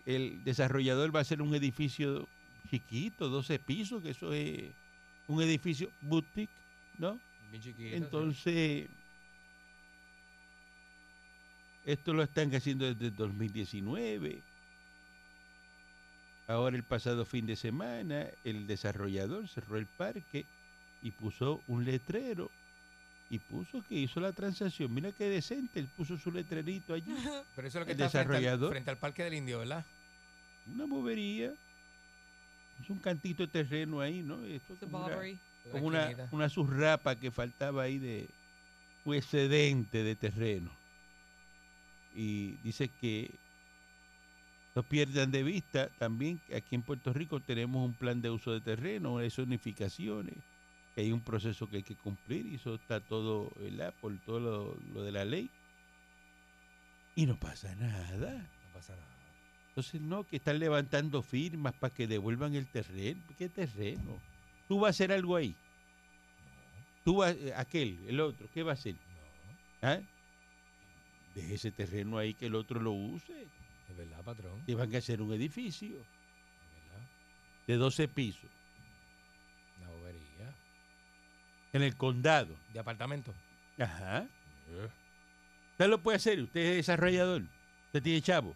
El 0.07 0.43
desarrollador 0.43 1.15
va 1.15 1.21
a 1.21 1.23
hacer 1.23 1.41
un 1.41 1.55
edificio 1.55 2.29
chiquito, 2.69 3.29
12 3.29 3.61
pisos, 3.61 4.03
que 4.03 4.11
eso 4.11 4.33
es 4.33 4.73
un 5.29 5.41
edificio 5.41 5.89
boutique, 6.01 6.51
¿no? 6.99 7.21
Bien 7.53 7.63
chiquito. 7.63 7.89
sí. 7.89 7.95
Entonces, 7.95 8.89
esto 11.85 12.13
lo 12.13 12.25
están 12.25 12.53
haciendo 12.57 12.93
desde 12.93 13.07
el 13.07 13.15
2019. 13.15 14.43
Ahora 16.49 16.77
el 16.77 16.83
pasado 16.83 17.25
fin 17.25 17.47
de 17.47 17.55
semana, 17.55 18.27
el 18.43 18.67
desarrollador 18.67 19.47
cerró 19.47 19.79
el 19.79 19.87
parque 19.87 20.45
y 21.03 21.11
puso 21.11 21.61
un 21.67 21.85
letrero 21.85 22.51
y 23.31 23.39
puso 23.39 23.83
que 23.89 23.95
hizo 23.95 24.21
la 24.21 24.33
transacción. 24.33 24.93
Mira 24.93 25.11
qué 25.13 25.25
decente, 25.29 25.81
él 25.81 25.89
puso 25.97 26.17
su 26.19 26.31
letrerito 26.31 26.95
allí. 26.95 27.15
Pero 27.57 27.69
eso 27.69 27.79
es 27.79 27.81
lo 27.83 27.87
que 27.87 27.93
el 27.93 28.01
está 28.01 28.11
frente 28.11 28.19
al, 28.19 28.29
desarrollador. 28.29 28.71
frente 28.71 28.91
al 28.91 28.99
Parque 28.99 29.25
del 29.25 29.35
Indio, 29.35 29.59
¿verdad? 29.61 29.85
Una 30.67 30.85
bobería. 30.87 31.53
Es 32.83 32.91
un 32.91 32.99
cantito 32.99 33.43
de 33.45 33.49
terreno 33.49 34.01
ahí, 34.01 34.23
¿no? 34.23 34.45
Esto 34.45 34.75
es 34.75 34.83
una- 34.83 35.19
como 35.71 35.87
una, 35.87 36.11
una 36.33 36.49
surrapa 36.49 37.17
que 37.17 37.31
faltaba 37.31 37.85
ahí 37.85 37.99
de 37.99 38.29
un 39.05 39.15
excedente 39.15 40.03
de 40.03 40.15
terreno. 40.17 40.71
Y 42.15 42.53
dice 42.65 42.91
que 43.01 43.31
no 44.75 44.83
pierdan 44.83 45.31
de 45.31 45.43
vista 45.43 45.89
también 45.99 46.39
que 46.47 46.57
aquí 46.57 46.75
en 46.75 46.83
Puerto 46.83 47.13
Rico 47.13 47.41
tenemos 47.41 47.85
un 47.87 47.95
plan 47.95 48.21
de 48.21 48.31
uso 48.31 48.53
de 48.53 48.61
terreno, 48.61 49.19
hay 49.19 49.31
zonificaciones, 49.31 50.35
que 50.95 51.01
hay 51.03 51.13
un 51.13 51.21
proceso 51.21 51.69
que 51.69 51.79
hay 51.79 51.83
que 51.83 51.95
cumplir 51.97 52.47
y 52.47 52.57
eso 52.57 52.75
está 52.75 53.01
todo, 53.01 53.51
¿verdad? 53.59 53.95
Por 54.01 54.17
todo 54.21 54.41
lo, 54.41 54.77
lo 54.93 55.03
de 55.03 55.13
la 55.13 55.25
ley. 55.25 55.49
Y 57.15 57.27
no 57.27 57.37
pasa 57.37 57.75
nada. 57.77 58.33
No 58.33 58.73
pasa 58.75 58.95
nada. 58.95 59.07
Entonces, 59.69 60.01
no, 60.03 60.25
que 60.25 60.37
están 60.37 60.59
levantando 60.59 61.23
firmas 61.23 61.73
para 61.75 61.95
que 61.95 62.07
devuelvan 62.07 62.55
el 62.55 62.67
terreno. 62.67 63.21
¿Qué 63.39 63.49
terreno? 63.49 64.19
¿Tú 64.69 64.81
vas 64.81 64.89
a 64.89 64.91
hacer 64.91 65.13
algo 65.13 65.37
ahí? 65.37 65.55
Tú 67.05 67.17
vas, 67.17 67.35
eh, 67.37 67.53
aquel, 67.57 67.99
el 68.07 68.21
otro, 68.21 68.49
¿qué 68.53 68.63
va 68.63 68.73
a 68.73 68.75
hacer? 68.75 68.95
No. 68.95 69.89
¿Ah? 69.89 70.01
Deje 71.35 71.55
ese 71.55 71.71
terreno 71.73 72.19
ahí 72.19 72.35
que 72.35 72.47
el 72.47 72.55
otro 72.55 72.81
lo 72.81 72.93
use. 72.93 73.47
Es 73.89 73.97
verdad, 73.97 74.23
patrón. 74.23 74.63
Y 74.67 74.75
van 74.75 74.95
a 74.95 74.99
hacer 74.99 75.21
un 75.23 75.33
edificio 75.33 75.89
Es 75.89 75.97
verdad. 75.97 77.07
de 77.67 77.77
12 77.77 78.09
pisos 78.09 78.51
Una 79.81 79.89
bobería. 79.91 80.55
En 81.73 81.83
el 81.83 81.97
condado. 81.97 82.55
De 82.73 82.79
apartamento. 82.79 83.33
Ajá. 83.79 84.27
Usted 85.73 85.89
lo 85.89 85.99
puede 86.03 86.17
hacer. 86.17 86.41
Usted 86.43 86.61
es 86.61 86.77
desarrollador. 86.77 87.43
Usted 87.87 88.03
tiene 88.03 88.21
chavo. 88.23 88.55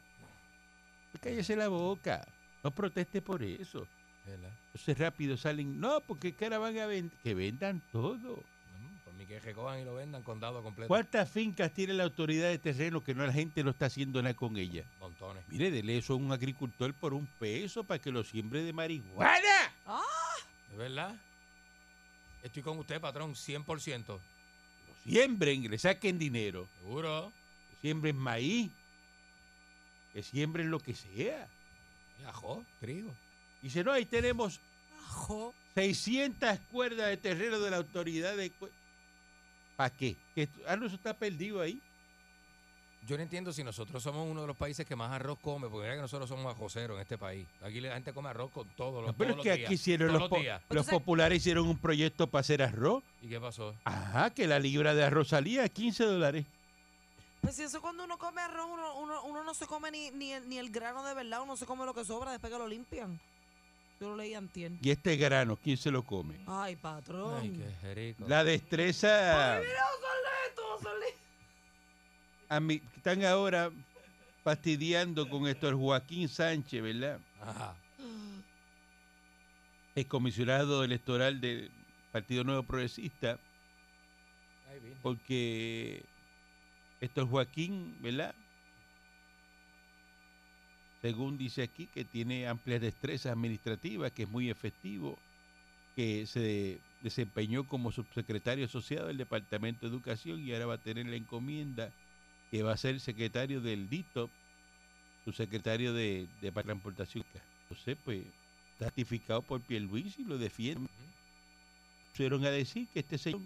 Pues 1.12 1.22
Cállese 1.22 1.56
la 1.56 1.68
boca. 1.68 2.26
No 2.62 2.70
proteste 2.70 3.22
por 3.22 3.42
eso. 3.42 3.86
es 4.24 4.30
verdad. 4.32 4.50
Entonces 4.66 4.98
rápido 4.98 5.36
salen. 5.36 5.80
No, 5.80 6.00
porque 6.00 6.34
que 6.34 6.44
ahora 6.44 6.58
van 6.58 6.78
a 6.78 6.86
vender. 6.86 7.16
Que 7.22 7.34
vendan 7.34 7.80
todo. 7.92 8.36
Mm, 8.36 9.04
Por 9.04 9.14
mí 9.14 9.24
que 9.26 9.40
recojan 9.40 9.80
y 9.80 9.84
lo 9.84 9.94
vendan 9.94 10.22
condado 10.22 10.62
completo. 10.62 10.88
¿Cuántas 10.88 11.30
fincas 11.30 11.72
tiene 11.72 11.94
la 11.94 12.04
autoridad 12.04 12.48
de 12.48 12.58
terreno 12.58 13.02
que 13.02 13.14
no 13.14 13.26
la 13.26 13.32
gente 13.32 13.64
no 13.64 13.70
está 13.70 13.86
haciendo 13.86 14.20
nada 14.22 14.34
con 14.34 14.56
ella? 14.56 14.84
Montones. 15.00 15.42
Mire, 15.48 15.70
dele 15.70 15.96
eso 15.98 16.12
a 16.12 16.16
un 16.16 16.30
agricultor 16.32 16.92
por 16.94 17.14
un 17.14 17.26
peso 17.38 17.82
para 17.84 18.00
que 18.00 18.10
lo 18.10 18.22
siembre 18.24 18.62
de 18.62 18.72
marihuana. 18.72 19.38
¿Es 20.70 20.76
verdad? 20.76 21.14
Estoy 22.46 22.62
con 22.62 22.78
usted, 22.78 23.00
patrón, 23.00 23.34
100%. 23.34 24.06
Lo 24.06 24.20
siembren, 25.04 25.68
le 25.68 25.78
saquen 25.78 26.16
dinero. 26.16 26.68
Seguro. 26.78 27.32
Que 27.70 27.88
siembren 27.88 28.16
maíz. 28.16 28.70
Que 30.12 30.22
siembren 30.22 30.70
lo 30.70 30.78
que 30.78 30.94
sea. 30.94 31.48
Ajo, 32.26 32.64
trigo. 32.80 33.12
Dice, 33.60 33.82
no, 33.82 33.90
ahí 33.90 34.06
tenemos 34.06 34.60
Ajo. 35.08 35.52
600 35.74 36.60
cuerdas 36.70 37.08
de 37.08 37.16
terreno 37.16 37.58
de 37.58 37.70
la 37.70 37.78
autoridad 37.78 38.36
de... 38.36 38.52
¿Para 39.76 39.90
qué? 39.90 40.16
Que 40.34 40.48
ah, 40.68 40.76
no, 40.76 40.86
eso 40.86 40.94
está 40.94 41.14
perdido 41.14 41.60
ahí. 41.60 41.82
Yo 43.06 43.16
no 43.16 43.22
entiendo 43.22 43.52
si 43.52 43.62
nosotros 43.62 44.02
somos 44.02 44.26
uno 44.28 44.40
de 44.40 44.46
los 44.48 44.56
países 44.56 44.84
que 44.86 44.96
más 44.96 45.12
arroz 45.12 45.38
come, 45.40 45.68
porque 45.68 45.84
mira 45.84 45.94
que 45.94 46.00
nosotros 46.02 46.28
somos 46.28 46.54
arroceros 46.56 46.96
en 46.96 47.02
este 47.02 47.16
país. 47.16 47.46
Aquí 47.62 47.80
la 47.80 47.94
gente 47.94 48.12
come 48.12 48.28
arroz 48.30 48.50
con 48.50 48.66
todos 48.70 48.94
los, 49.04 49.12
No, 49.12 49.16
pero 49.16 49.30
es 49.30 49.36
que 49.36 49.48
los 49.50 49.56
días. 49.56 49.66
aquí 49.66 49.74
hicieron 49.74 50.12
los, 50.12 50.20
los 50.22 50.28
po- 50.28 50.38
días. 50.38 50.60
los 50.62 50.70
Entonces- 50.70 50.92
populares 50.94 51.36
hicieron 51.38 51.68
un 51.68 51.78
proyecto 51.78 52.26
para 52.26 52.40
hacer 52.40 52.62
arroz. 52.62 53.04
¿Y 53.22 53.28
qué 53.28 53.40
pasó? 53.40 53.74
Ajá, 53.84 54.30
que 54.30 54.46
la 54.48 54.58
libra 54.58 54.94
de 54.94 55.04
arroz 55.04 55.28
salía 55.28 55.62
a 55.64 55.68
15 55.68 56.04
dólares. 56.04 56.46
Pues 57.42 57.54
si 57.54 57.62
eso 57.62 57.80
cuando 57.80 58.02
uno 58.04 58.18
come 58.18 58.40
arroz, 58.40 58.66
uno, 58.72 58.98
uno, 58.98 59.22
uno 59.24 59.44
no 59.44 59.54
se 59.54 59.66
come 59.66 59.90
ni, 59.92 60.10
ni, 60.10 60.32
el, 60.32 60.48
ni 60.48 60.58
el 60.58 60.70
grano 60.70 61.04
de 61.04 61.14
verdad, 61.14 61.42
uno 61.42 61.56
se 61.56 61.64
come 61.64 61.84
lo 61.84 61.94
que 61.94 62.04
sobra 62.04 62.32
después 62.32 62.52
que 62.52 62.58
lo 62.58 62.66
limpian. 62.66 63.20
Yo 64.00 64.08
lo 64.10 64.16
leí 64.16 64.34
antier. 64.34 64.72
Y 64.82 64.90
este 64.90 65.16
grano, 65.16 65.56
¿quién 65.62 65.76
se 65.76 65.90
lo 65.92 66.02
come? 66.02 66.34
Ay, 66.46 66.74
patrón. 66.76 67.38
Ay, 67.40 67.62
qué 67.80 67.94
rico. 67.94 68.24
La 68.26 68.42
destreza... 68.42 69.54
Ay, 69.58 69.64
mira, 69.64 69.84
Osolito, 69.94 70.74
Osolito. 70.74 71.25
A 72.48 72.60
están 72.96 73.24
ahora 73.24 73.70
fastidiando 74.42 75.28
con 75.28 75.46
esto 75.46 75.68
el 75.68 75.74
Joaquín 75.74 76.28
Sánchez, 76.28 76.82
¿verdad? 76.82 77.20
Ajá. 77.40 77.76
El 79.94 80.06
comisionado 80.06 80.84
electoral 80.84 81.40
del 81.40 81.70
Partido 82.12 82.44
Nuevo 82.44 82.62
Progresista, 82.62 83.38
porque 85.02 86.04
esto 87.00 87.22
es 87.22 87.28
Joaquín, 87.28 87.96
¿verdad? 88.00 88.34
Según 91.02 91.38
dice 91.38 91.62
aquí, 91.62 91.86
que 91.86 92.04
tiene 92.04 92.46
amplias 92.46 92.80
destrezas 92.80 93.32
administrativas, 93.32 94.12
que 94.12 94.24
es 94.24 94.28
muy 94.28 94.50
efectivo, 94.50 95.18
que 95.94 96.26
se 96.26 96.78
desempeñó 97.00 97.66
como 97.66 97.90
subsecretario 97.90 98.66
asociado 98.66 99.06
del 99.06 99.16
Departamento 99.16 99.86
de 99.86 99.92
Educación 99.92 100.40
y 100.40 100.52
ahora 100.52 100.66
va 100.66 100.74
a 100.74 100.78
tener 100.78 101.06
la 101.06 101.16
encomienda 101.16 101.90
que 102.56 102.62
va 102.62 102.72
a 102.72 102.76
ser 102.78 102.98
secretario 103.00 103.60
del 103.60 103.90
DITO, 103.90 104.30
subsecretario 105.26 105.92
de, 105.92 106.26
de 106.40 106.50
Transportación. 106.50 107.22
Entonces, 107.68 107.98
pues, 108.02 108.24
ratificado 108.80 109.42
por 109.42 109.60
Pierluisi 109.60 110.22
y 110.22 110.24
lo 110.24 110.38
defiende. 110.38 110.88
Pusieron 112.12 112.46
a 112.46 112.50
decir 112.50 112.88
que 112.94 113.00
este 113.00 113.18
señor, 113.18 113.42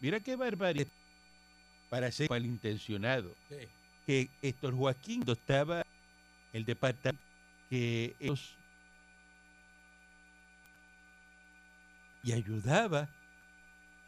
mira 0.00 0.20
qué 0.20 0.36
barbaridad, 0.36 0.86
para 1.90 2.10
ser 2.10 2.30
malintencionado, 2.30 3.34
Sí. 3.50 3.68
que 4.06 4.30
Héctor 4.40 4.74
Joaquín 4.74 5.22
estaba 5.26 5.82
el 6.54 6.64
departamento 6.64 7.22
que 7.68 8.16
ellos 8.20 8.56
y 12.22 12.32
ayudaba 12.32 13.06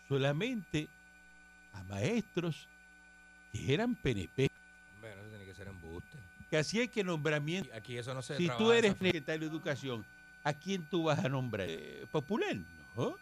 solamente 0.08 0.88
a 1.74 1.82
maestros 1.84 2.66
eran 3.68 3.94
PNP, 3.94 4.48
Bueno, 5.00 5.20
eso 5.20 5.30
tiene 5.30 5.44
que 5.44 5.54
ser 5.54 5.68
embuste. 5.68 6.18
que 6.50 6.56
hacía 6.58 6.86
que 6.88 7.02
nombramiento. 7.04 7.70
Aquí 7.74 7.96
eso 7.96 8.14
no 8.14 8.22
se 8.22 8.36
Si 8.36 8.48
tú 8.58 8.72
eres 8.72 8.92
secretario 8.92 9.40
de 9.48 9.54
Educación, 9.54 10.04
¿a 10.44 10.52
quién 10.52 10.84
tú 10.84 11.04
vas 11.04 11.24
a 11.24 11.28
nombrar? 11.28 11.66
Eh, 11.68 12.06
¿Popular? 12.10 12.56
No. 12.96 13.16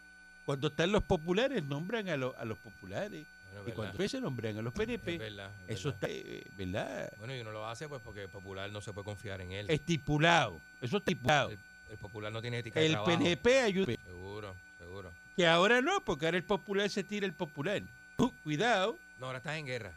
Cuando 0.45 0.69
están 0.69 0.93
los 0.93 1.03
populares, 1.03 1.65
nombran 1.65 2.09
a, 2.09 2.17
los- 2.17 2.37
a 2.37 2.45
los 2.45 2.59
populares. 2.59 3.27
Bueno, 3.51 3.63
Y 3.67 3.71
es 3.71 3.75
cuando 3.77 4.09
se 4.09 4.21
nombran 4.21 4.59
a 4.59 4.63
los 4.63 4.73
Es 4.75 4.79
PNP, 4.79 5.17
verdad, 5.19 5.51
es 5.69 5.79
eso 5.79 5.91
verdad. 5.93 6.11
está, 6.11 6.29
eh, 6.31 6.45
¿verdad? 6.57 7.13
Bueno, 7.19 7.35
y 7.37 7.41
uno 7.41 7.53
lo 7.53 7.67
hace 7.67 7.89
pues 7.89 8.03
porque 8.03 8.23
el 8.25 8.29
popular 8.29 8.71
no 8.71 8.81
se 8.81 8.93
puede 8.93 9.05
confiar 9.05 9.41
en 9.41 9.53
él. 9.53 9.71
Estipulado. 9.71 10.61
Eso 10.83 10.99
estipulado. 10.99 11.51
El, 11.51 11.59
el 11.91 11.97
popular 11.99 12.31
no 12.33 12.43
tiene 12.43 12.59
ética 12.59 12.81
de 12.81 12.87
El 12.87 12.93
trabajo. 12.93 13.17
PNP 13.19 13.61
ayuda. 13.61 13.95
Seguro, 14.05 14.55
seguro. 14.79 15.13
Que 15.37 15.47
ahora 15.47 15.81
no, 15.81 16.01
porque 16.05 16.27
ahora 16.27 16.37
el 16.37 16.45
popular 16.45 16.91
se 16.91 17.05
tira 17.05 17.25
el 17.27 17.33
popular. 17.33 17.81
Uh, 18.19 18.31
cuidado, 18.43 18.99
No, 19.19 19.27
ahora 19.27 19.39
estás 19.39 19.57
en 19.57 19.67
guerra. 19.67 19.93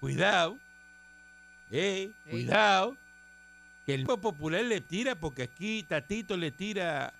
Cuidado. 0.00 0.58
Eh, 1.70 2.12
cuidado. 2.28 2.96
Que 3.86 3.94
el 3.94 4.00
mismo 4.00 4.20
popular 4.20 4.64
le 4.64 4.80
tira, 4.80 5.14
porque 5.14 5.44
aquí 5.44 5.82
Tatito 5.84 6.36
le 6.36 6.50
tira 6.50 7.14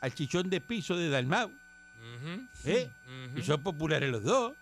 al 0.00 0.14
chichón 0.14 0.48
de 0.50 0.60
piso 0.60 0.96
de 0.96 1.08
Dalmau. 1.08 1.50
¿Eh? 2.64 2.90
Y 3.36 3.42
son 3.42 3.62
populares 3.62 4.10
los 4.10 4.22
dos. 4.22 4.54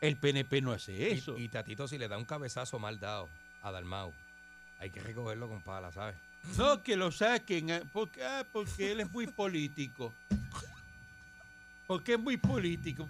El 0.00 0.16
PNP 0.16 0.60
no 0.62 0.72
hace 0.72 1.12
eso. 1.12 1.36
Y, 1.36 1.48
Tatito 1.48 1.88
si 1.88 1.98
le 1.98 2.08
da 2.08 2.18
un 2.18 2.24
cabezazo 2.24 2.78
mal 2.78 3.00
dado 3.00 3.28
a 3.62 3.72
Dalmau, 3.72 4.12
hay 4.78 4.90
que 4.90 5.00
recogerlo 5.00 5.48
con 5.48 5.60
pala, 5.62 5.90
¿sabes? 5.90 6.16
No, 6.56 6.82
que 6.82 6.96
lo 6.96 7.10
saquen. 7.10 7.72
ah, 7.72 7.80
Porque, 7.92 8.24
ah, 8.24 8.46
porque 8.52 8.92
él 8.92 9.00
es 9.00 9.10
muy 9.10 9.26
político. 9.26 10.14
Porque 11.88 12.12
es 12.12 12.20
muy 12.20 12.36
político. 12.36 13.08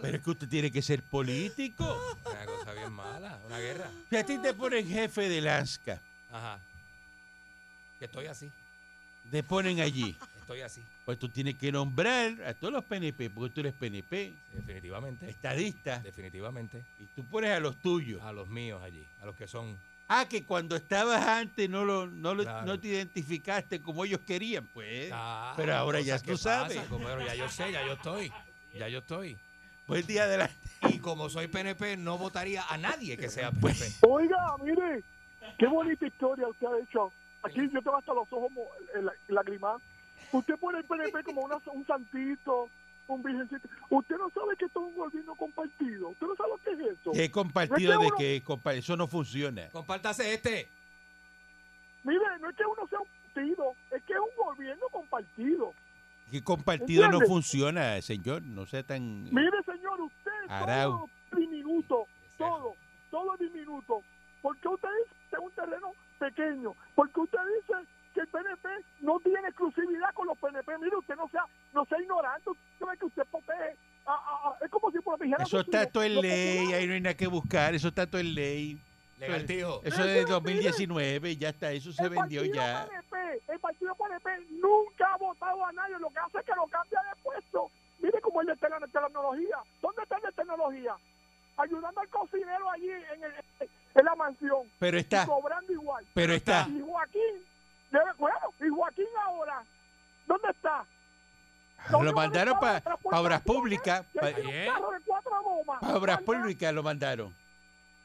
Pero 0.00 0.16
es 0.16 0.22
que 0.24 0.30
usted 0.30 0.48
tiene 0.48 0.70
que 0.72 0.82
ser 0.82 1.02
político. 1.02 1.84
Una 2.24 2.44
cosa 2.46 2.72
bien 2.72 2.92
mala, 2.92 3.38
una 3.46 3.58
guerra. 3.58 3.90
Si 4.10 4.16
a 4.16 4.24
ti 4.26 4.38
te 4.38 4.54
ponen 4.54 4.86
jefe 4.86 5.28
de 5.28 5.40
Lanska, 5.40 6.00
Ajá. 6.30 6.58
Que 7.98 8.06
estoy 8.06 8.26
así, 8.26 8.50
te 9.30 9.42
ponen 9.42 9.80
allí. 9.80 10.16
estoy 10.40 10.60
así. 10.62 10.82
Pues 11.04 11.18
tú 11.18 11.28
tienes 11.28 11.56
que 11.56 11.70
nombrar 11.70 12.42
a 12.44 12.54
todos 12.54 12.72
los 12.72 12.84
PNP, 12.84 13.30
porque 13.30 13.54
tú 13.54 13.60
eres 13.60 13.72
PNP, 13.74 14.34
Definitivamente. 14.52 15.28
estadista, 15.28 15.98
Definitivamente. 16.00 16.84
y 16.98 17.04
tú 17.14 17.24
pones 17.24 17.50
a 17.50 17.60
los 17.60 17.76
tuyos. 17.76 18.20
A 18.22 18.32
los 18.32 18.48
míos 18.48 18.80
allí, 18.82 19.06
a 19.20 19.26
los 19.26 19.36
que 19.36 19.46
son. 19.46 19.76
Ah, 20.08 20.26
que 20.28 20.44
cuando 20.44 20.74
estabas 20.76 21.24
antes 21.26 21.70
no 21.70 21.84
lo, 21.84 22.06
no 22.06 22.34
lo- 22.34 22.42
Claro. 22.42 22.66
no 22.66 22.78
te 22.80 22.88
identificaste 22.88 23.80
como 23.80 24.04
ellos 24.04 24.20
querían, 24.26 24.66
pues. 24.66 25.10
Ah, 25.12 25.54
pero 25.56 25.74
ahora 25.76 26.00
ya 26.00 26.18
tú 26.18 26.36
sabes. 26.36 26.80
Pero 26.88 27.24
ya 27.24 27.34
yo 27.34 27.48
sé, 27.48 27.70
ya 27.72 27.86
yo 27.86 27.92
estoy. 27.94 28.32
Ya 28.74 28.88
yo 28.88 28.98
estoy. 28.98 29.38
Buen 29.86 30.06
día 30.06 30.26
de 30.26 30.38
la... 30.38 30.50
Y 30.88 30.98
como 30.98 31.28
soy 31.28 31.48
PNP, 31.48 31.96
no 31.96 32.18
votaría 32.18 32.64
a 32.68 32.76
nadie 32.78 33.16
que 33.16 33.28
sea 33.28 33.50
Pues, 33.52 33.78
PNP. 33.78 34.06
Oiga, 34.08 34.38
mire, 34.62 35.02
qué 35.58 35.66
bonita 35.66 36.06
historia 36.06 36.48
usted 36.48 36.66
ha 36.66 36.78
hecho. 36.82 37.12
Aquí 37.42 37.60
yo 37.72 37.82
tengo 37.82 37.96
hasta 37.96 38.14
los 38.14 38.26
ojos 38.32 38.50
lagrimal. 39.28 39.78
Usted 40.32 40.54
pone 40.58 40.78
el 40.78 40.84
PNP 40.84 41.22
como 41.24 41.42
una- 41.42 41.58
un 41.72 41.86
santito, 41.86 42.68
un 43.06 43.22
virgencito. 43.22 43.68
Usted 43.90 44.16
no 44.16 44.30
sabe 44.30 44.56
que 44.58 44.64
esto 44.66 44.80
es 44.80 44.86
un 44.86 44.96
gobierno 44.96 45.34
compartido. 45.34 46.08
Usted 46.10 46.26
no 46.26 46.36
sabe 46.36 46.48
lo 46.50 46.58
que 46.58 46.70
es 46.70 46.98
eso. 46.98 47.12
¿Qué 47.12 47.30
compartido 47.30 47.92
Es 47.92 47.98
que 47.98 48.04
de 48.04 48.06
uno- 48.08 48.16
que 48.16 48.78
eso 48.78 48.96
no 48.96 49.06
funciona? 49.08 49.68
Compártase 49.70 50.32
este. 50.34 50.68
Mire, 52.04 52.20
no 52.40 52.50
es 52.50 52.56
que 52.56 52.64
uno 52.64 52.86
sea 52.88 52.98
un 53.00 53.06
partido, 53.34 53.74
es 53.90 54.02
que 54.04 54.12
es 54.14 54.18
un 54.18 54.44
gobierno 54.44 54.86
compartido. 54.90 55.74
¿Qué 56.32 56.42
compartido 56.42 57.10
no 57.10 57.20
funciona, 57.20 58.00
señor? 58.00 58.40
No 58.42 58.64
sea 58.64 58.82
tan... 58.82 59.24
Mire, 59.24 59.62
señor, 59.66 60.00
usted 60.00 60.30
Arau. 60.48 60.90
todo 61.30 61.38
diminuto, 61.38 62.06
todo, 62.38 62.74
todo 63.10 63.36
diminuto. 63.38 64.00
Porque 64.40 64.66
usted 64.66 64.88
es 65.30 65.38
un 65.38 65.50
terreno 65.52 65.92
pequeño, 66.18 66.74
porque 66.94 67.20
usted 67.20 67.38
dice 67.60 67.74
que 68.14 68.20
el 68.20 68.28
PNP 68.28 68.68
no 69.02 69.20
tiene 69.20 69.46
exclusividad 69.48 70.08
con 70.14 70.26
los 70.26 70.38
PNP. 70.38 70.78
Mire, 70.78 70.96
usted 70.96 71.16
no 71.16 71.28
sea, 71.28 71.44
no 71.74 71.84
sea 71.84 72.00
ignorante, 72.00 72.48
usted 72.48 72.86
ve 72.90 72.96
que 72.98 73.04
usted 73.04 73.22
protege. 73.30 73.76
a- 74.06 74.10
a- 74.12 74.48
a- 74.48 74.64
es 74.64 74.70
como 74.70 74.90
si 74.90 74.98
protegiera 75.00 75.44
Eso 75.44 75.60
está 75.60 75.86
todo 75.86 76.02
en 76.02 76.20
ley, 76.20 76.72
ahí 76.72 76.86
no 76.88 76.94
hay 76.94 77.00
nada 77.02 77.14
que 77.14 77.26
buscar, 77.28 77.72
eso 77.74 77.88
está 77.88 78.04
todo 78.06 78.20
en 78.22 78.34
ley. 78.34 78.80
Legal, 79.22 79.46
tío. 79.46 79.80
Eso 79.84 80.04
es 80.04 80.14
de 80.14 80.24
2019, 80.24 81.36
ya 81.36 81.48
está, 81.50 81.70
eso 81.72 81.92
se 81.92 82.02
el 82.02 82.10
vendió 82.10 82.40
partido 82.42 82.54
ya. 82.56 82.86
PNP, 82.88 83.42
el 83.52 83.60
partido 83.60 83.94
PNP 83.94 84.46
nunca 84.60 85.14
ha 85.14 85.16
votado 85.16 85.64
a 85.64 85.72
nadie, 85.72 85.98
lo 85.98 86.08
que 86.10 86.18
hace 86.18 86.38
es 86.38 86.44
que 86.44 86.52
lo 86.56 86.66
cambia 86.66 87.00
de 87.02 87.22
puesto. 87.22 87.70
Mire 88.00 88.20
como 88.20 88.40
el 88.40 88.48
de 88.48 88.56
tecnología. 88.56 89.56
¿Dónde 89.80 90.02
está 90.02 90.16
el 90.16 90.22
de 90.22 90.32
tecnología? 90.32 90.94
Ayudando 91.56 92.00
al 92.00 92.08
cocinero 92.08 92.70
allí 92.70 92.90
en, 92.90 93.22
el- 93.24 93.68
en 93.94 94.04
la 94.04 94.14
mansión. 94.16 94.68
Pero 94.78 94.96
Y 94.96 95.00
está, 95.00 95.26
cobrando 95.26 95.72
igual. 95.72 96.04
pero 96.14 96.32
está. 96.34 96.66
Y 96.68 96.80
Joaquín, 96.80 97.44
debe- 97.92 98.12
bueno, 98.18 98.38
y 98.60 98.68
Joaquín 98.70 99.06
ahora, 99.24 99.62
¿dónde 100.26 100.48
está? 100.50 100.84
Lo 101.90 102.12
mandaron 102.12 102.58
para 102.58 102.82
obras 103.04 103.40
públicas. 103.42 104.04
Que 104.12 104.20
Para 104.20 105.94
obras 105.94 106.20
públicas 106.22 106.72
lo 106.72 106.82
mandaron. 106.82 107.34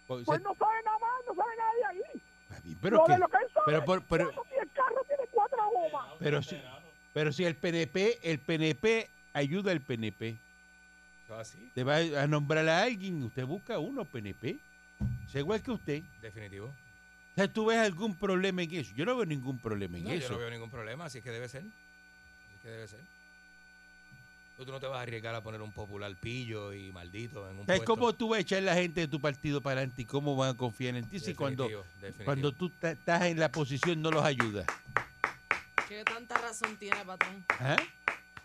Pues, 0.07 0.25
Pues 0.25 0.41
no 0.41 0.55
sabe 0.55 0.83
nada 0.85 0.97
más, 0.99 1.11
no 1.27 1.35
sabe 1.35 1.55
nada 1.57 1.71
de 1.73 1.85
ahí. 1.85 2.75
pero, 2.81 2.97
lo 2.97 3.03
que- 3.05 3.11
de 3.13 3.19
lo 3.19 3.27
que 3.27 3.37
él 3.37 3.47
sabe, 3.53 3.65
pero, 3.65 3.85
por- 3.85 4.03
pero, 4.03 4.23
¿cuánto 4.25 4.43
tiene 4.49 4.63
el 4.63 4.71
carro 4.71 5.03
tiene 5.07 5.23
cuatro 5.31 5.57
gomas. 5.69 6.07
pero, 6.19 6.41
si, 6.41 6.61
pero 7.13 7.33
si 7.33 7.43
el 7.45 7.55
PNP, 7.55 8.19
el 8.31 8.39
PNP 8.39 9.09
ayuda 9.33 9.71
al 9.71 9.81
PNP. 9.81 10.37
Te 11.73 11.83
va 11.83 11.97
a 11.97 12.25
nombrar 12.27 12.67
a 12.69 12.83
alguien, 12.83 13.21
usted 13.23 13.45
busca 13.45 13.77
uno 13.79 14.05
PNP. 14.05 14.57
Es 15.27 15.35
igual 15.35 15.61
que 15.61 15.71
usted. 15.71 16.01
definitivo. 16.21 16.67
O 16.67 17.35
sea, 17.35 17.51
¿tú 17.51 17.65
ves 17.65 17.77
algún 17.77 18.15
problema 18.15 18.63
en 18.63 18.73
eso? 18.73 18.93
Yo 18.95 19.05
no 19.05 19.15
veo 19.15 19.25
ningún 19.25 19.59
problema 19.59 19.97
en 19.97 20.05
No, 20.05 20.09
yo 20.11 20.15
eso. 20.15 20.33
no 20.33 20.39
veo 20.39 20.49
ningún 20.49 20.71
problema, 20.71 21.05
así 21.05 21.17
es 21.19 21.23
que 21.23 21.31
debe 21.31 21.49
ser. 21.49 21.61
Así 21.63 22.55
es 22.55 22.61
que 22.61 22.69
debe 22.69 22.87
ser. 22.87 23.01
Tú, 24.57 24.65
tú 24.65 24.71
no 24.71 24.79
te 24.79 24.87
vas 24.87 24.97
a 24.97 25.01
arriesgar 25.03 25.35
a 25.35 25.41
poner 25.43 25.61
un 25.61 25.71
popular 25.71 26.11
pillo 26.19 26.73
y 26.73 26.91
maldito 26.91 27.47
en 27.47 27.59
un 27.59 27.65
¿Sabes 27.67 27.81
puesto. 27.81 27.95
cómo 27.95 28.13
tú 28.13 28.29
vas 28.29 28.39
a 28.39 28.41
echar 28.41 28.63
la 28.63 28.73
gente 28.73 29.01
de 29.01 29.07
tu 29.07 29.21
partido 29.21 29.61
para 29.61 29.81
adelante 29.81 30.01
y 30.01 30.05
cómo 30.05 30.35
van 30.35 30.49
a 30.49 30.53
confiar 30.57 30.95
en 30.95 31.07
ti 31.07 31.19
si 31.19 31.35
cuando, 31.35 31.65
Definitivo, 32.01 32.25
cuando 32.25 32.51
tú 32.51 32.71
estás 32.81 33.21
en 33.25 33.39
la 33.39 33.51
posición 33.51 34.01
no 34.01 34.09
los 34.09 34.25
ayudas? 34.25 34.65
¿Qué 35.87 36.03
tanta 36.03 36.39
razón 36.39 36.75
tiene, 36.77 36.97
patrón? 37.05 37.45
¿Ah? 37.49 37.77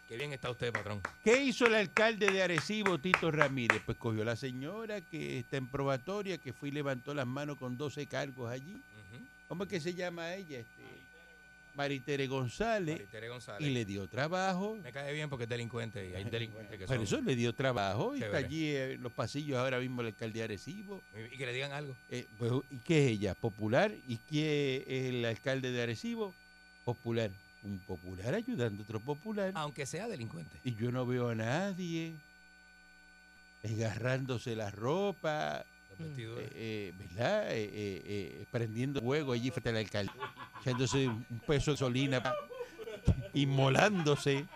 Qué 0.06 0.18
bien 0.18 0.34
está 0.34 0.50
usted, 0.50 0.70
patrón. 0.70 1.00
¿Qué 1.24 1.42
hizo 1.42 1.64
el 1.64 1.74
alcalde 1.74 2.30
de 2.30 2.42
Arecibo, 2.42 2.98
Tito 2.98 3.30
Ramírez? 3.30 3.80
Pues 3.86 3.96
cogió 3.96 4.20
a 4.20 4.26
la 4.26 4.36
señora 4.36 5.00
que 5.00 5.38
está 5.38 5.56
en 5.56 5.66
probatoria, 5.66 6.36
que 6.36 6.52
fue 6.52 6.68
y 6.68 6.72
levantó 6.72 7.14
las 7.14 7.26
manos 7.26 7.56
con 7.56 7.78
12 7.78 8.06
cargos 8.06 8.50
allí. 8.50 8.76
¿Cómo 9.48 9.64
es 9.64 9.70
que 9.70 9.80
se 9.80 9.94
llama 9.94 10.34
ella? 10.34 10.58
Este, 10.58 10.82
Maritere 11.74 12.26
González. 12.26 12.96
Maritere 12.96 13.28
González. 13.28 13.68
Y 13.68 13.72
le 13.72 13.84
dio 13.84 14.06
trabajo. 14.08 14.76
Me 14.82 14.92
cae 14.92 15.12
bien 15.12 15.28
porque 15.30 15.44
es 15.44 15.50
delincuente 15.50 16.08
y 16.08 16.14
hay 16.14 16.24
delincuentes 16.24 16.78
que 16.78 16.86
Por 16.86 16.96
son. 16.96 17.04
eso 17.04 17.20
le 17.20 17.34
dio 17.36 17.54
trabajo 17.54 18.14
y 18.14 18.22
está 18.22 18.36
allí 18.36 18.74
en 18.74 19.02
los 19.02 19.12
pasillos 19.12 19.58
ahora 19.58 19.78
mismo 19.78 20.00
el 20.00 20.08
alcalde 20.08 20.38
de 20.40 20.44
Arecibo. 20.44 21.02
Y 21.32 21.36
que 21.36 21.46
le 21.46 21.52
digan 21.52 21.72
algo. 21.72 21.96
Eh, 22.10 22.26
pues, 22.38 22.52
¿Y 22.70 22.76
qué 22.78 23.06
es 23.06 23.10
ella? 23.12 23.34
¿Popular? 23.34 23.92
¿Y 24.06 24.16
quién 24.18 24.82
es 24.86 25.14
el 25.14 25.24
alcalde 25.24 25.70
de 25.70 25.82
Arecibo? 25.82 26.34
Popular. 26.84 27.30
Un 27.62 27.78
popular 27.78 28.34
ayudando 28.34 28.82
a 28.82 28.84
otro 28.84 29.00
popular. 29.00 29.52
Aunque 29.54 29.86
sea 29.86 30.08
delincuente. 30.08 30.58
Y 30.64 30.74
yo 30.74 30.90
no 30.90 31.06
veo 31.06 31.28
a 31.28 31.34
nadie 31.34 32.14
agarrándose 33.64 34.56
la 34.56 34.70
ropa, 34.70 35.64
Mm. 35.98 36.02
vestidores. 36.04 36.48
eh, 36.50 36.52
eh, 36.54 36.92
¿verdad? 36.98 37.50
Eh, 37.52 37.64
eh, 37.64 38.02
eh, 38.04 38.44
prendiendo 38.50 39.00
fuego 39.00 39.32
allí 39.32 39.50
frente 39.50 39.70
al 39.70 39.76
alcalde, 39.76 40.12
echándose 40.60 41.08
un 41.08 41.24
peso 41.46 41.70
de 41.70 41.74
gasolina, 41.76 42.22
pa- 42.22 42.34
inmolándose, 43.34 44.46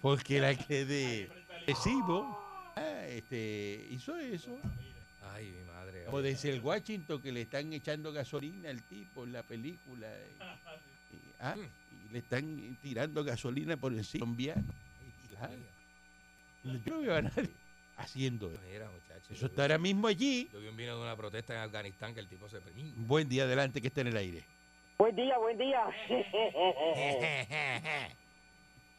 porque 0.00 0.38
el 0.38 0.44
alcalde 0.44 0.84
de 0.86 1.30
Arecibo 1.62 2.38
ah, 2.76 3.06
este, 3.08 3.86
hizo 3.90 4.16
eso. 4.16 4.58
Ay, 5.34 5.52
mi 5.52 5.64
madre. 5.72 6.06
O 6.08 6.20
de 6.20 6.30
el 6.44 6.60
Washington 6.60 7.20
que 7.22 7.32
le 7.32 7.42
están 7.42 7.72
echando 7.72 8.12
gasolina 8.12 8.70
al 8.70 8.82
tipo 8.82 9.24
en 9.24 9.32
la 9.32 9.42
película. 9.42 10.08
ah, 11.40 11.54
y 11.56 12.12
le 12.12 12.18
están 12.18 12.76
tirando 12.82 13.24
gasolina 13.24 13.76
por 13.76 13.92
encima. 13.92 14.20
colombiano. 14.20 14.62
Yo 16.64 16.78
no 16.94 17.00
veo 17.00 17.16
a 17.16 17.22
nadie 17.22 17.50
haciendo 17.96 18.50
eso. 18.50 18.60
Mira. 18.70 18.88
Eso 19.30 19.46
está 19.46 19.62
ahora 19.62 19.78
mismo 19.78 20.08
allí. 20.08 20.48
Yo 20.52 20.60
vi 20.60 20.68
un 20.68 20.76
de 20.76 20.94
una 20.94 21.16
protesta 21.16 21.54
en 21.54 21.60
Afganistán 21.60 22.12
que 22.14 22.20
el 22.20 22.28
tipo 22.28 22.48
se 22.48 22.60
permite. 22.60 22.92
Buen 22.96 23.28
día 23.28 23.44
adelante 23.44 23.80
que 23.80 23.88
está 23.88 24.00
en 24.02 24.08
el 24.08 24.16
aire. 24.16 24.42
Buen 24.98 25.16
día, 25.16 25.38
buen 25.38 25.56
día. 25.58 25.86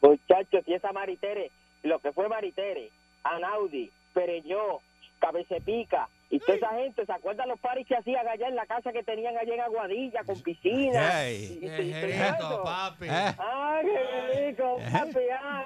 Muchachos, 0.00 0.64
y 0.66 0.74
esa 0.74 0.92
Maritere, 0.92 1.50
lo 1.82 1.98
que 2.00 2.12
fue 2.12 2.28
Maritere, 2.28 2.90
Anaudi, 3.22 3.90
Pereñó, 4.12 4.80
Cabecepica, 5.20 6.08
y 6.30 6.40
toda 6.40 6.56
esa 6.56 6.70
gente, 6.74 7.06
¿se 7.06 7.12
acuerdan 7.12 7.48
los 7.48 7.60
paris 7.60 7.86
que 7.86 7.96
hacían 7.96 8.26
allá 8.26 8.48
en 8.48 8.56
la 8.56 8.66
casa 8.66 8.92
que 8.92 9.02
tenían 9.02 9.36
allá 9.38 9.54
en 9.54 9.60
Aguadilla, 9.60 10.24
con 10.24 10.40
piscina? 10.42 11.16
Ay. 11.20 11.58
Y- 11.62 11.64
y- 11.64 11.68
y 11.68 11.92
Qué 11.92 12.06
rico, 12.32 12.62
papi. 12.64 13.06
Ah, 13.08 13.34
¡Ay, 13.38 13.86
qué 13.86 14.48
rico, 14.50 14.78
papi! 14.92 15.24
ah, 15.40 15.64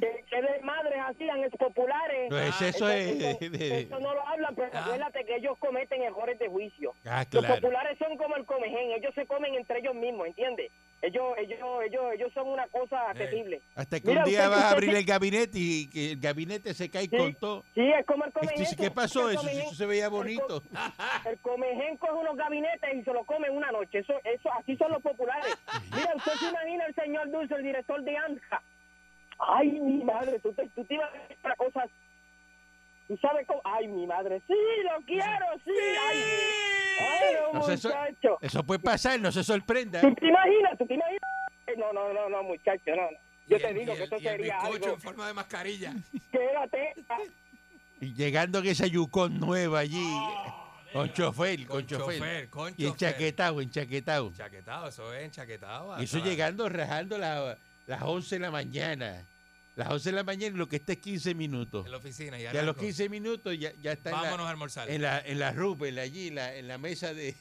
qué, 0.00 0.24
qué 0.30 0.42
desmadres 0.42 0.98
hacían 1.06 1.40
populares? 1.58 2.30
no 2.30 2.38
es 2.38 2.60
eso 2.62 2.88
Entonces, 2.90 3.36
es 3.40 3.42
eso, 3.42 3.50
de- 3.58 3.80
eso 3.82 4.00
no 4.00 4.14
lo 4.14 4.26
hablan, 4.26 4.54
pero 4.54 4.70
Ah. 4.72 4.84
acuérdate 4.84 5.24
que 5.24 5.36
ellos 5.36 5.58
cometen 5.58 6.02
errores 6.02 6.38
de 6.38 6.48
juicio. 6.48 6.94
Ah, 7.04 7.24
Los 7.32 7.44
populares 7.46 7.98
son 7.98 8.16
como 8.16 8.36
el 8.36 8.44
comején, 8.46 8.92
ellos 8.92 9.14
se 9.14 9.26
comen 9.26 9.54
entre 9.54 9.78
ellos 9.80 9.94
mismos, 9.94 10.26
¿entiendes? 10.28 10.70
Ellos, 11.02 11.34
ellos, 11.38 11.58
ellos, 11.84 12.04
ellos 12.14 12.32
son 12.32 12.48
una 12.48 12.66
cosa 12.68 13.10
Eh. 13.12 13.14
terrible. 13.18 13.60
Hasta 13.74 13.98
que 14.00 14.06
Mira, 14.08 14.22
un 14.24 14.30
día 14.30 14.38
usted- 14.44 14.50
vas 14.50 14.64
a 14.64 14.70
abrir 14.70 14.90
que- 14.90 14.98
el 14.98 15.04
gabinete 15.04 15.50
y 15.58 15.90
que 15.90 16.12
el 16.12 16.20
gabinete 16.20 16.74
se 16.74 16.88
cae 16.90 17.06
Sí. 17.08 17.16
con 17.16 17.34
todo. 17.34 17.64
Sí, 17.74 17.80
es 17.82 18.06
como 18.06 18.24
el 18.24 18.32
tú 18.32 18.38
comején. 18.40 18.66
¿Qué 18.76 18.90
pasó? 18.90 19.28
El 19.28 19.34
Eso, 19.34 19.42
comején- 19.42 19.66
eso 19.66 19.74
se 19.74 19.86
veía 19.86 20.04
el 20.04 20.10
bonito. 20.10 20.62
El 21.26 21.38
comején 21.38 21.96
coge 21.96 22.12
unos 22.12 22.36
gabinetes 22.36 22.94
y 22.94 23.02
se 23.02 23.12
lo 23.12 23.24
come 23.24 23.48
en 23.48 23.56
una 23.56 23.72
noche. 23.72 23.98
Eso, 23.98 24.14
eso, 24.24 24.48
así 24.52 24.76
son 24.76 24.92
los 24.92 25.02
populares. 25.02 25.54
Mira, 25.94 26.12
usted 26.16 26.32
se 26.34 26.48
imagina 26.48 26.86
el 26.86 26.94
señor 26.94 27.30
Dulce, 27.30 27.54
el 27.54 27.62
director 27.64 28.02
de 28.02 28.16
ANJA. 28.16 28.62
Ay, 29.48 29.70
mi 29.72 30.04
madre, 30.04 30.38
tú 30.40 30.52
te, 30.52 30.68
tú 30.70 30.84
te 30.84 30.94
ibas 30.94 31.10
a 31.12 31.18
decir 31.18 31.36
para 31.42 31.56
cosas. 31.56 31.88
¿Tú 33.08 33.16
sabes 33.18 33.46
cómo? 33.46 33.60
Ay, 33.64 33.88
mi 33.88 34.06
madre, 34.06 34.40
sí, 34.46 34.54
lo 34.84 35.04
quiero, 35.04 35.46
sí. 35.64 35.70
Ay, 36.08 36.18
ay 37.00 37.34
no, 37.52 37.68
eso- 37.68 37.88
muchacho. 37.88 38.38
Eso 38.40 38.62
puede 38.64 38.80
pasar, 38.80 39.18
no 39.20 39.32
se 39.32 39.42
sorprenda. 39.44 40.00
¿Tú 40.00 40.14
te 40.14 40.26
imaginas? 40.28 40.78
¿Tú 40.78 40.86
te 40.86 40.94
imaginas? 40.94 41.20
No, 41.78 41.92
no, 41.92 42.12
no, 42.12 42.28
no, 42.28 42.42
muchacho, 42.44 42.90
no. 42.96 43.02
no. 43.02 43.18
Yo 43.48 43.56
Y 43.56 43.60
te 43.60 43.68
el- 43.70 43.78
digo 43.78 43.92
y 43.92 43.96
que 43.96 44.02
y 44.02 44.04
el 44.04 44.20
sería 44.22 44.60
algo. 44.60 44.86
en 44.88 45.00
forma 45.00 45.26
de 45.26 45.34
mascarilla. 45.34 45.92
Quédate. 46.32 46.94
Y 48.00 48.14
llegando 48.14 48.60
en 48.60 48.66
esa 48.66 48.86
Yukon 48.86 49.38
nueva 49.40 49.80
allí, 49.80 50.06
con 50.92 51.12
chofer, 51.12 51.58
con, 51.66 51.76
Con 51.78 51.86
chofer. 51.86 52.18
chofer, 52.18 52.50
con 52.50 52.74
Y 52.76 52.86
enchaquetado, 52.86 53.60
enchaquetado. 53.60 54.28
Enchaquetado, 54.28 54.88
eso 54.88 55.12
es 55.14 55.24
enchaquetado. 55.24 56.00
Y 56.00 56.04
eso 56.04 56.18
llegando, 56.18 56.68
rajando 56.68 57.18
la- 57.18 57.58
las 57.86 58.02
11 58.02 58.36
de 58.36 58.40
la 58.40 58.50
mañana. 58.50 59.24
Las 59.74 59.88
11 59.90 60.10
de 60.10 60.16
la 60.16 60.22
mañana 60.24 60.54
y 60.54 60.58
lo 60.58 60.68
que 60.68 60.76
está 60.76 60.92
es 60.92 60.98
15 60.98 61.34
minutos. 61.34 61.86
En 61.86 61.92
la 61.92 61.96
oficina. 61.98 62.38
Y 62.38 62.42
Y 62.42 62.46
a 62.46 62.52
los 62.52 62.62
arranco. 62.62 62.80
15 62.80 63.08
minutos 63.08 63.58
ya, 63.58 63.72
ya 63.82 63.92
está 63.92 64.10
en 64.10 64.16
la- 64.16 64.22
Vámonos 64.22 64.46
a 64.46 64.50
almorzar. 64.50 64.90
en 64.90 65.00
la, 65.02 65.20
en 65.20 65.38
la 65.38 65.52
Rubel, 65.52 65.98
allí, 65.98 66.30
la- 66.30 66.54
en 66.54 66.68
la 66.68 66.76
mesa 66.78 67.14
de 67.14 67.34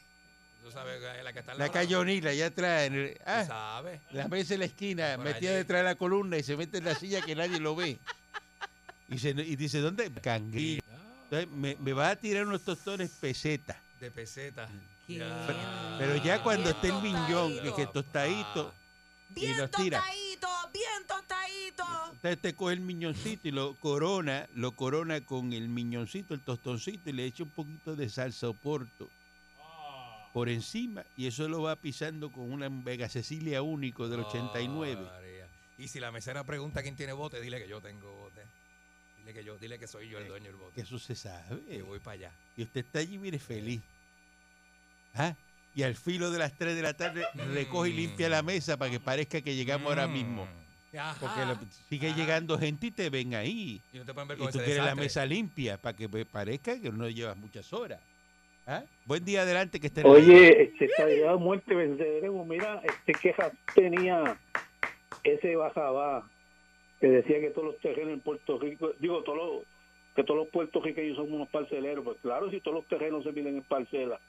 Tú 0.64 0.70
sabes, 0.72 1.02
la 1.24 1.34
que 1.34 1.40
está 1.40 1.54
en 1.54 1.58
la 1.58 1.70
cayonila, 1.70 2.30
allá 2.30 2.46
atrás. 2.46 2.84
En 2.84 2.94
el- 2.94 3.18
ah, 3.26 3.44
sabes. 3.46 4.00
la 4.12 4.28
mesa 4.28 4.54
en 4.54 4.60
la 4.62 4.66
esquina, 4.68 5.18
metida 5.18 5.50
allí. 5.50 5.58
detrás 5.58 5.80
de 5.80 5.84
la 5.86 5.96
columna 5.96 6.38
y 6.38 6.44
se 6.44 6.56
mete 6.56 6.78
en 6.78 6.86
la 6.86 6.96
silla 6.96 7.22
que 7.22 7.36
nadie 7.36 7.60
lo 7.60 7.76
ve. 7.76 7.98
Y, 9.10 9.18
se, 9.18 9.32
y 9.32 9.56
dice, 9.58 9.80
¿dónde? 9.80 10.10
Cangrillo. 10.12 10.82
Entonces, 11.24 11.50
me, 11.50 11.76
me 11.80 11.94
va 11.94 12.12
a 12.12 12.16
tirar 12.16 12.46
unos 12.46 12.62
tostones 12.64 13.10
peseta. 13.20 13.76
De 14.00 14.10
peseta. 14.12 14.70
Qué 15.08 15.16
Ya. 15.16 15.44
Pero, 15.48 15.60
pero 15.98 16.24
ya 16.24 16.44
cuando 16.44 16.64
Bien 16.66 16.76
esté 16.76 16.88
el 16.90 17.02
miñón, 17.02 17.52
tostadito. 17.54 17.76
que 17.76 17.88
tostadito, 17.88 18.74
Bien 19.30 19.58
los 19.58 19.72
tira. 19.72 20.02
Tostadito, 22.22 22.30
bien 22.30 22.36
tostadito. 22.36 22.38
Usted 22.38 22.40
te 22.40 22.56
coge 22.56 22.74
el 22.74 22.80
miñoncito 22.82 23.48
y 23.48 23.52
lo 23.52 23.76
corona, 23.76 24.48
lo 24.56 24.72
corona 24.72 25.22
con 25.22 25.54
el 25.54 25.70
miñoncito, 25.70 26.34
el 26.34 26.42
tostoncito 26.42 27.10
y 27.10 27.14
le 27.14 27.26
echa 27.26 27.44
un 27.44 27.50
poquito 27.50 27.96
de 27.96 28.10
salsa 28.10 28.48
oporto 28.50 29.10
por 30.34 30.48
encima 30.48 31.04
y 31.18 31.28
eso 31.28 31.48
lo 31.50 31.62
va 31.62 31.76
pisando 31.76 32.32
con 32.32 32.52
una 32.52 32.70
Vega 32.70 33.10
Cecilia 33.10 33.62
único 33.62 34.08
del 34.08 34.22
89. 34.22 35.02
Oh, 35.02 35.06
María. 35.06 35.48
Y 35.78 35.88
si 35.88 36.00
la 36.00 36.12
mesera 36.12 36.44
pregunta 36.44 36.82
quién 36.84 36.96
tiene 36.96 37.14
bote, 37.14 37.42
dile 37.42 37.60
que 37.60 37.68
yo 37.68 37.82
tengo 37.82 38.14
bote. 38.16 38.42
Dile 39.20 39.34
que 39.34 39.44
yo, 39.44 39.58
dile 39.58 39.78
que 39.78 39.88
soy 39.88 40.10
yo 40.10 40.20
el 40.20 40.28
dueño 40.28 40.46
del 40.46 40.56
Que 40.56 40.64
bote. 40.64 40.82
eso 40.82 41.00
se 41.00 41.16
sabe. 41.16 41.62
Que 41.66 41.82
voy 41.82 42.00
para 42.00 42.14
allá. 42.14 42.32
Y 42.56 42.64
usted 42.64 42.86
está 42.86 43.00
allí, 43.00 43.18
mire, 43.18 43.40
feliz. 43.40 43.82
¿Ah? 45.16 45.36
Y 45.76 45.84
al 45.84 45.96
filo 45.96 46.32
de 46.32 46.40
las 46.40 46.54
3 46.58 46.76
de 46.76 46.82
la 46.82 46.94
tarde 46.94 47.26
recoge 47.54 47.90
y 47.90 47.94
limpia 47.94 48.30
la 48.30 48.42
mesa 48.42 48.78
para 48.78 48.92
que 48.92 49.00
parezca 49.00 49.42
que 49.42 49.56
llegamos 49.56 49.88
ahora 49.88 50.08
mismo. 50.08 50.48
Ajá. 50.98 51.16
Porque 51.20 51.46
lo- 51.46 51.72
sigue 51.90 52.10
Ajá. 52.10 52.18
llegando 52.18 52.58
gente 52.58 52.88
y 52.88 52.92
te 52.92 53.10
ven 53.10 53.34
ahí. 53.36 53.82
Y 53.94 53.98
no 53.98 54.06
te 54.06 54.14
pueden 54.14 54.28
ver 54.28 54.38
Y 54.38 54.42
tú 54.42 54.50
ese 54.50 54.64
quieres 54.64 54.84
la 54.86 54.96
mesa 54.96 55.26
limpia 55.26 55.78
para 55.78 55.96
que 55.96 56.10
parezca 56.26 56.80
que 56.80 56.92
no 56.92 57.08
llevas 57.10 57.38
muchas 57.38 57.72
horas. 57.74 58.00
¿Ah? 58.68 58.84
Buen 59.06 59.26
día 59.26 59.42
adelante 59.42 59.80
que 59.80 59.88
esté 59.88 60.02
en 60.02 60.08
el 60.08 60.16
aire. 60.18 60.28
Oye, 60.36 60.64
este, 60.64 60.86
estabilidad, 60.86 61.36
muerte, 61.38 61.74
venceremos. 61.74 62.46
Mira, 62.46 62.82
este 62.84 63.14
quejas 63.14 63.52
tenía 63.74 64.38
ese 65.24 65.56
bajabá 65.56 66.30
que 67.00 67.08
decía 67.08 67.40
que 67.40 67.50
todos 67.50 67.68
los 67.74 67.80
terrenos 67.80 68.14
en 68.14 68.20
Puerto 68.20 68.60
Rico, 68.60 68.92
digo, 69.00 69.24
todos 69.24 69.38
los, 69.38 69.64
que 70.16 70.24
todos 70.24 70.42
los 70.42 70.50
puertorriqueños 70.50 71.16
son 71.18 71.34
unos 71.34 71.50
parceleros. 71.50 72.04
Pues 72.06 72.18
claro, 72.22 72.52
si 72.52 72.60
todos 72.62 72.76
los 72.76 72.88
terrenos 72.88 73.24
se 73.24 73.32
miden 73.32 73.58
en 73.58 73.64
parcela. 73.64 74.20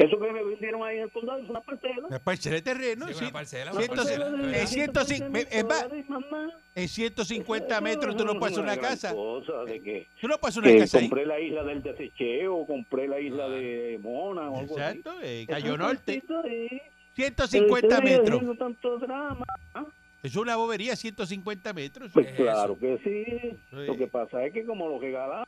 Eso 0.00 0.18
que 0.18 0.32
me 0.32 0.42
vendieron 0.42 0.82
ahí 0.82 0.96
en 0.96 1.02
el 1.04 1.10
condado 1.10 1.38
es 1.40 1.48
una 1.50 1.60
parcela. 1.60 2.06
La 2.08 2.18
parcela 2.18 2.56
de 2.56 2.62
terreno. 2.62 3.06
Sí, 3.08 3.14
sí. 3.14 3.24
una 3.24 3.32
parcela, 3.32 3.72
una 3.72 3.82
en 3.82 4.52
de 4.52 4.66
105 4.66 5.04
120 5.04 5.58
es 5.58 5.64
más, 5.66 5.82
dólares, 5.82 6.08
mamá. 6.08 6.52
en 6.74 6.88
150 6.88 7.74
Eso 7.74 7.82
metros 7.82 8.16
tú 8.16 8.24
no 8.24 8.38
puedes 8.38 8.56
hacer 8.58 8.68
es 8.70 8.76
una 8.78 8.88
casa. 8.88 9.14
cosa 9.14 9.64
de 9.64 9.82
que, 9.82 10.06
Tú 10.20 10.28
no 10.28 10.38
puedes 10.38 10.56
hacer 10.56 10.62
una 10.68 10.72
que 10.72 10.80
casa 10.84 10.98
ahí. 10.98 11.08
compré 11.08 11.26
la 11.26 11.38
isla 11.40 11.64
del 11.64 11.82
desecheo, 11.82 12.66
compré 12.66 13.08
la 13.08 13.20
isla 13.20 13.48
de 13.50 13.98
Mona 14.02 14.50
o 14.50 14.58
algo 14.60 14.78
así. 14.78 14.88
Exacto, 14.98 15.20
eh, 15.22 15.42
Eso 15.42 15.50
Cayo 15.52 15.72
es 15.74 15.78
Norte. 15.78 16.12
tantito 16.20 16.40
ahí. 16.44 16.80
150 17.16 17.88
Pero 17.88 17.98
ustedes 17.98 18.18
metros. 18.18 18.36
haciendo 18.40 18.54
tanto 18.56 18.98
drama. 18.98 19.44
¿ah? 19.74 19.84
Es 20.22 20.36
una 20.36 20.56
bobería, 20.56 20.96
150 20.96 21.72
metros. 21.74 22.10
Pues 22.14 22.26
es 22.28 22.34
claro 22.36 22.72
eso? 22.72 22.78
que 22.80 22.98
sí. 23.04 23.58
Sí. 23.70 23.86
Lo 23.86 23.96
que 23.98 24.06
pasa 24.06 24.44
es 24.46 24.52
que 24.54 24.64
como 24.64 24.88
lo 24.88 24.98
regalaron, 24.98 25.44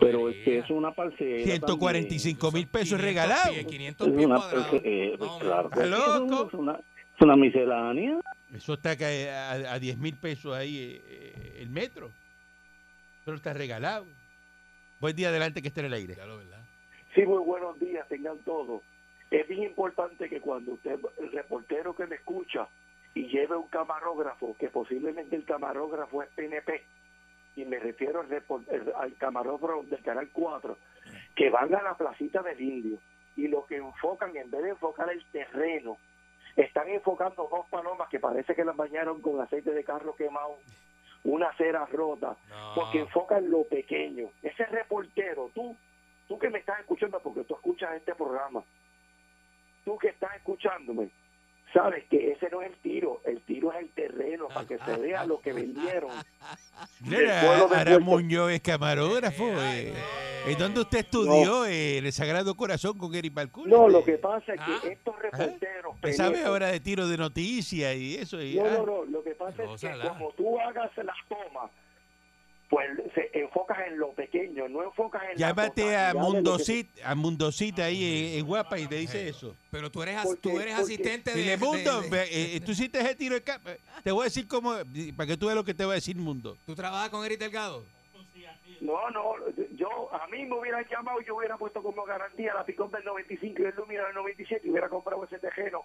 pero 0.00 0.28
es 0.28 0.36
que 0.44 0.58
es 0.58 0.70
una 0.70 0.92
parcela. 0.92 1.44
145 1.44 2.52
mil 2.52 2.66
pesos 2.66 2.98
500 2.98 3.00
regalados. 3.00 3.50
pies, 3.50 3.66
500 3.66 4.06
también. 4.06 4.28
pies 4.30 4.40
Es 4.40 4.40
una, 4.40 4.50
cuadrados. 4.50 4.80
eh, 4.84 5.16
claro 5.18 5.70
es 5.74 5.90
loco. 5.90 6.24
una- 6.24 6.46
Es 6.48 6.54
una, 6.54 6.72
es 7.16 7.20
una 7.22 7.36
miscelánea. 7.36 8.20
Eso 8.54 8.74
está 8.74 8.96
que 8.96 9.30
a, 9.30 9.52
a 9.72 9.78
10 9.78 9.98
mil 9.98 10.16
pesos 10.16 10.54
ahí 10.54 10.76
eh, 10.78 11.02
eh, 11.06 11.58
el 11.62 11.70
metro. 11.70 12.10
Pero 13.24 13.36
está 13.36 13.52
regalado. 13.52 14.06
Buen 15.00 15.16
día 15.16 15.28
adelante 15.28 15.60
que 15.62 15.68
esté 15.68 15.80
en 15.80 15.86
el 15.86 15.92
aire. 15.94 16.14
¿verdad? 16.14 16.60
Sí, 17.14 17.22
muy 17.22 17.42
buenos 17.44 17.78
días, 17.80 18.06
tengan 18.08 18.38
todos. 18.44 18.82
Es 19.30 19.46
bien 19.48 19.62
importante 19.64 20.28
que 20.28 20.40
cuando 20.40 20.72
usted, 20.72 20.98
el 21.18 21.32
reportero 21.32 21.94
que 21.96 22.06
me 22.06 22.16
escucha 22.16 22.68
y 23.14 23.26
lleve 23.28 23.56
un 23.56 23.68
camarógrafo, 23.68 24.56
que 24.58 24.68
posiblemente 24.68 25.34
el 25.36 25.44
camarógrafo 25.44 26.22
es 26.22 26.28
PNP, 26.34 26.82
y 27.56 27.64
me 27.64 27.78
refiero 27.78 28.20
al, 28.20 28.94
al 28.96 29.16
camarógrafo 29.16 29.82
del 29.84 30.02
Canal 30.02 30.28
4, 30.32 30.76
que 31.36 31.50
van 31.50 31.74
a 31.74 31.82
la 31.82 31.94
placita 31.96 32.42
del 32.42 32.60
Indio 32.60 32.98
y 33.36 33.48
lo 33.48 33.66
que 33.66 33.76
enfocan, 33.76 34.36
en 34.36 34.50
vez 34.50 34.62
de 34.62 34.70
enfocar 34.70 35.10
el 35.10 35.24
terreno, 35.32 35.96
están 36.56 36.88
enfocando 36.88 37.48
dos 37.50 37.66
palomas 37.68 38.08
que 38.08 38.20
parece 38.20 38.54
que 38.54 38.64
las 38.64 38.76
bañaron 38.76 39.20
con 39.20 39.40
aceite 39.40 39.72
de 39.72 39.82
carro 39.84 40.14
quemado, 40.14 40.56
una 41.24 41.52
cera 41.56 41.84
rota, 41.86 42.36
No. 42.48 42.74
porque 42.76 43.00
enfocan 43.00 43.50
lo 43.50 43.64
pequeño. 43.64 44.28
Ese 44.42 44.64
reportero, 44.66 45.50
tú, 45.54 45.76
tú 46.28 46.38
que 46.38 46.50
me 46.50 46.58
estás 46.60 46.78
escuchando, 46.80 47.18
porque 47.20 47.44
tú 47.44 47.54
escuchas 47.54 47.94
este 47.96 48.14
programa, 48.14 48.62
tú 49.84 49.98
que 49.98 50.08
estás 50.08 50.36
escuchándome, 50.36 51.10
sabes 51.74 52.04
que 52.08 52.32
ese 52.32 52.48
no 52.48 52.62
es 52.62 52.70
el 52.70 52.76
tiro, 52.78 53.20
el 53.26 53.40
tiro 53.42 53.70
es 53.72 53.80
el 53.80 53.88
terreno, 53.90 54.48
para 54.48 54.66
que 54.66 54.78
se 54.78 54.96
vea 54.96 55.26
lo 55.26 55.40
que 55.40 55.52
vendieron. 55.52 56.10
Puerto- 57.04 58.00
Muñoz 58.00 58.50
es 58.52 58.60
camarógrafo. 58.62 59.44
eh. 59.62 59.92
¿En 60.46 60.58
dónde 60.58 60.80
usted 60.80 60.98
estudió? 61.00 61.64
Eh, 61.66 61.98
el 61.98 62.12
Sagrado 62.12 62.54
Corazón 62.54 62.98
con 62.98 63.14
Eric 63.14 63.32
Balcour. 63.32 63.66
No, 63.66 63.88
lo 63.88 64.04
que 64.04 64.18
pasa 64.18 64.52
es 64.54 64.60
Ah. 64.60 64.78
que 64.82 64.92
estos 64.92 65.18
reporteros... 65.18 65.94
Usted 65.94 66.12
sabe 66.12 66.36
penecos- 66.38 66.46
ahora 66.48 66.66
de 66.68 66.80
tiro 66.80 67.08
de 67.08 67.16
noticias 67.16 67.96
y 67.96 68.16
eso. 68.16 68.40
Y, 68.42 68.56
No, 68.56 68.64
ah, 68.66 68.70
no, 68.78 68.86
no, 68.86 69.04
lo 69.04 69.22
que 69.24 69.30
pasa 69.34 69.62
es 69.64 69.80
que 69.80 69.90
como 70.08 70.30
tú 70.32 70.58
hagas 70.60 70.90
la 70.98 71.14
toma, 71.28 71.70
pues 72.74 73.12
se 73.14 73.30
enfocas 73.38 73.78
en 73.86 73.98
lo 73.98 74.10
pequeño, 74.12 74.68
no 74.68 74.82
enfocas 74.82 75.22
en 75.22 75.28
la 75.28 75.34
Llámate 75.36 75.96
a 75.96 76.10
que- 76.12 76.18
Mundosit, 76.18 76.88
a 77.04 77.14
Mundosit 77.14 77.78
ahí 77.78 78.32
en, 78.34 78.40
en 78.40 78.46
Guapa 78.46 78.78
y 78.80 78.86
te 78.88 78.96
dice 78.96 79.28
eso. 79.28 79.54
Pero 79.70 79.90
tú 79.90 80.02
eres, 80.02 80.20
Porque- 80.24 80.40
tú 80.40 80.58
eres 80.58 80.74
asistente 80.74 81.30
de, 81.32 81.40
Dile, 81.40 81.56
Mundo, 81.56 82.00
de- 82.00 82.08
de- 82.08 82.10
ve, 82.10 82.56
eh, 82.56 82.60
tú 82.60 82.72
hiciste 82.72 82.98
ese 82.98 83.14
tiro 83.14 83.36
de 83.36 83.42
capa. 83.42 83.70
Te 84.02 84.10
voy 84.10 84.22
a 84.22 84.24
decir 84.24 84.48
cómo, 84.48 84.72
para 85.16 85.26
que 85.28 85.36
tú 85.36 85.46
veas 85.46 85.56
lo 85.56 85.64
que 85.64 85.72
te 85.74 85.84
voy 85.84 85.92
a 85.92 85.94
decir, 85.94 86.16
Mundo. 86.16 86.56
¿Tú 86.66 86.74
trabajas 86.74 87.10
con 87.10 87.24
Eric 87.24 87.38
Delgado? 87.38 87.84
No, 88.80 89.08
no, 89.10 89.34
yo 89.76 90.12
a 90.12 90.26
mí 90.26 90.44
me 90.44 90.58
hubieran 90.58 90.84
llamado 90.90 91.20
y 91.20 91.24
yo 91.24 91.36
hubiera 91.36 91.56
puesto 91.56 91.82
como 91.82 92.04
garantía 92.04 92.52
la 92.54 92.64
picón 92.66 92.90
del 92.90 93.04
95 93.04 93.62
y 93.62 93.64
el 93.66 93.74
Lumina 93.76 94.04
del 94.06 94.14
97 94.14 94.66
y 94.66 94.70
hubiera 94.70 94.88
comprado 94.90 95.24
ese 95.24 95.38
tejeno 95.38 95.82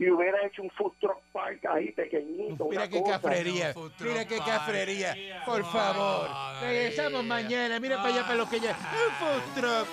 y 0.00 0.10
hubiera 0.10 0.46
hecho 0.46 0.62
un 0.62 0.70
food 0.70 0.92
truck 0.98 1.20
park 1.30 1.60
ahí 1.66 1.92
pequeñito. 1.92 2.66
Mira 2.70 2.88
qué 2.88 3.00
cosa. 3.00 3.20
cafrería, 3.20 3.74
mira 4.00 4.24
qué 4.24 4.38
cafrería. 4.38 5.14
Por 5.44 5.62
favor, 5.66 6.26
regresamos 6.62 7.22
mañana. 7.22 7.78
Mira 7.78 7.98
para 7.98 8.08
allá, 8.08 8.22
para 8.22 8.34
lo 8.36 8.48
que 8.48 8.60
ya. 8.60 8.70
Un 8.70 9.12
food 9.20 9.60
truck. 9.60 9.86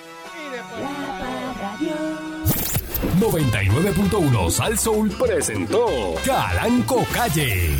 Mira, 0.49 0.63
por 0.69 0.79
La 0.79 1.19
Parradio. 1.59 1.95
99.1 3.19 4.49
Sal 4.49 4.77
Soul 4.77 5.11
presentó 5.11 6.15
Calanco 6.25 7.05
Calle. 7.13 7.71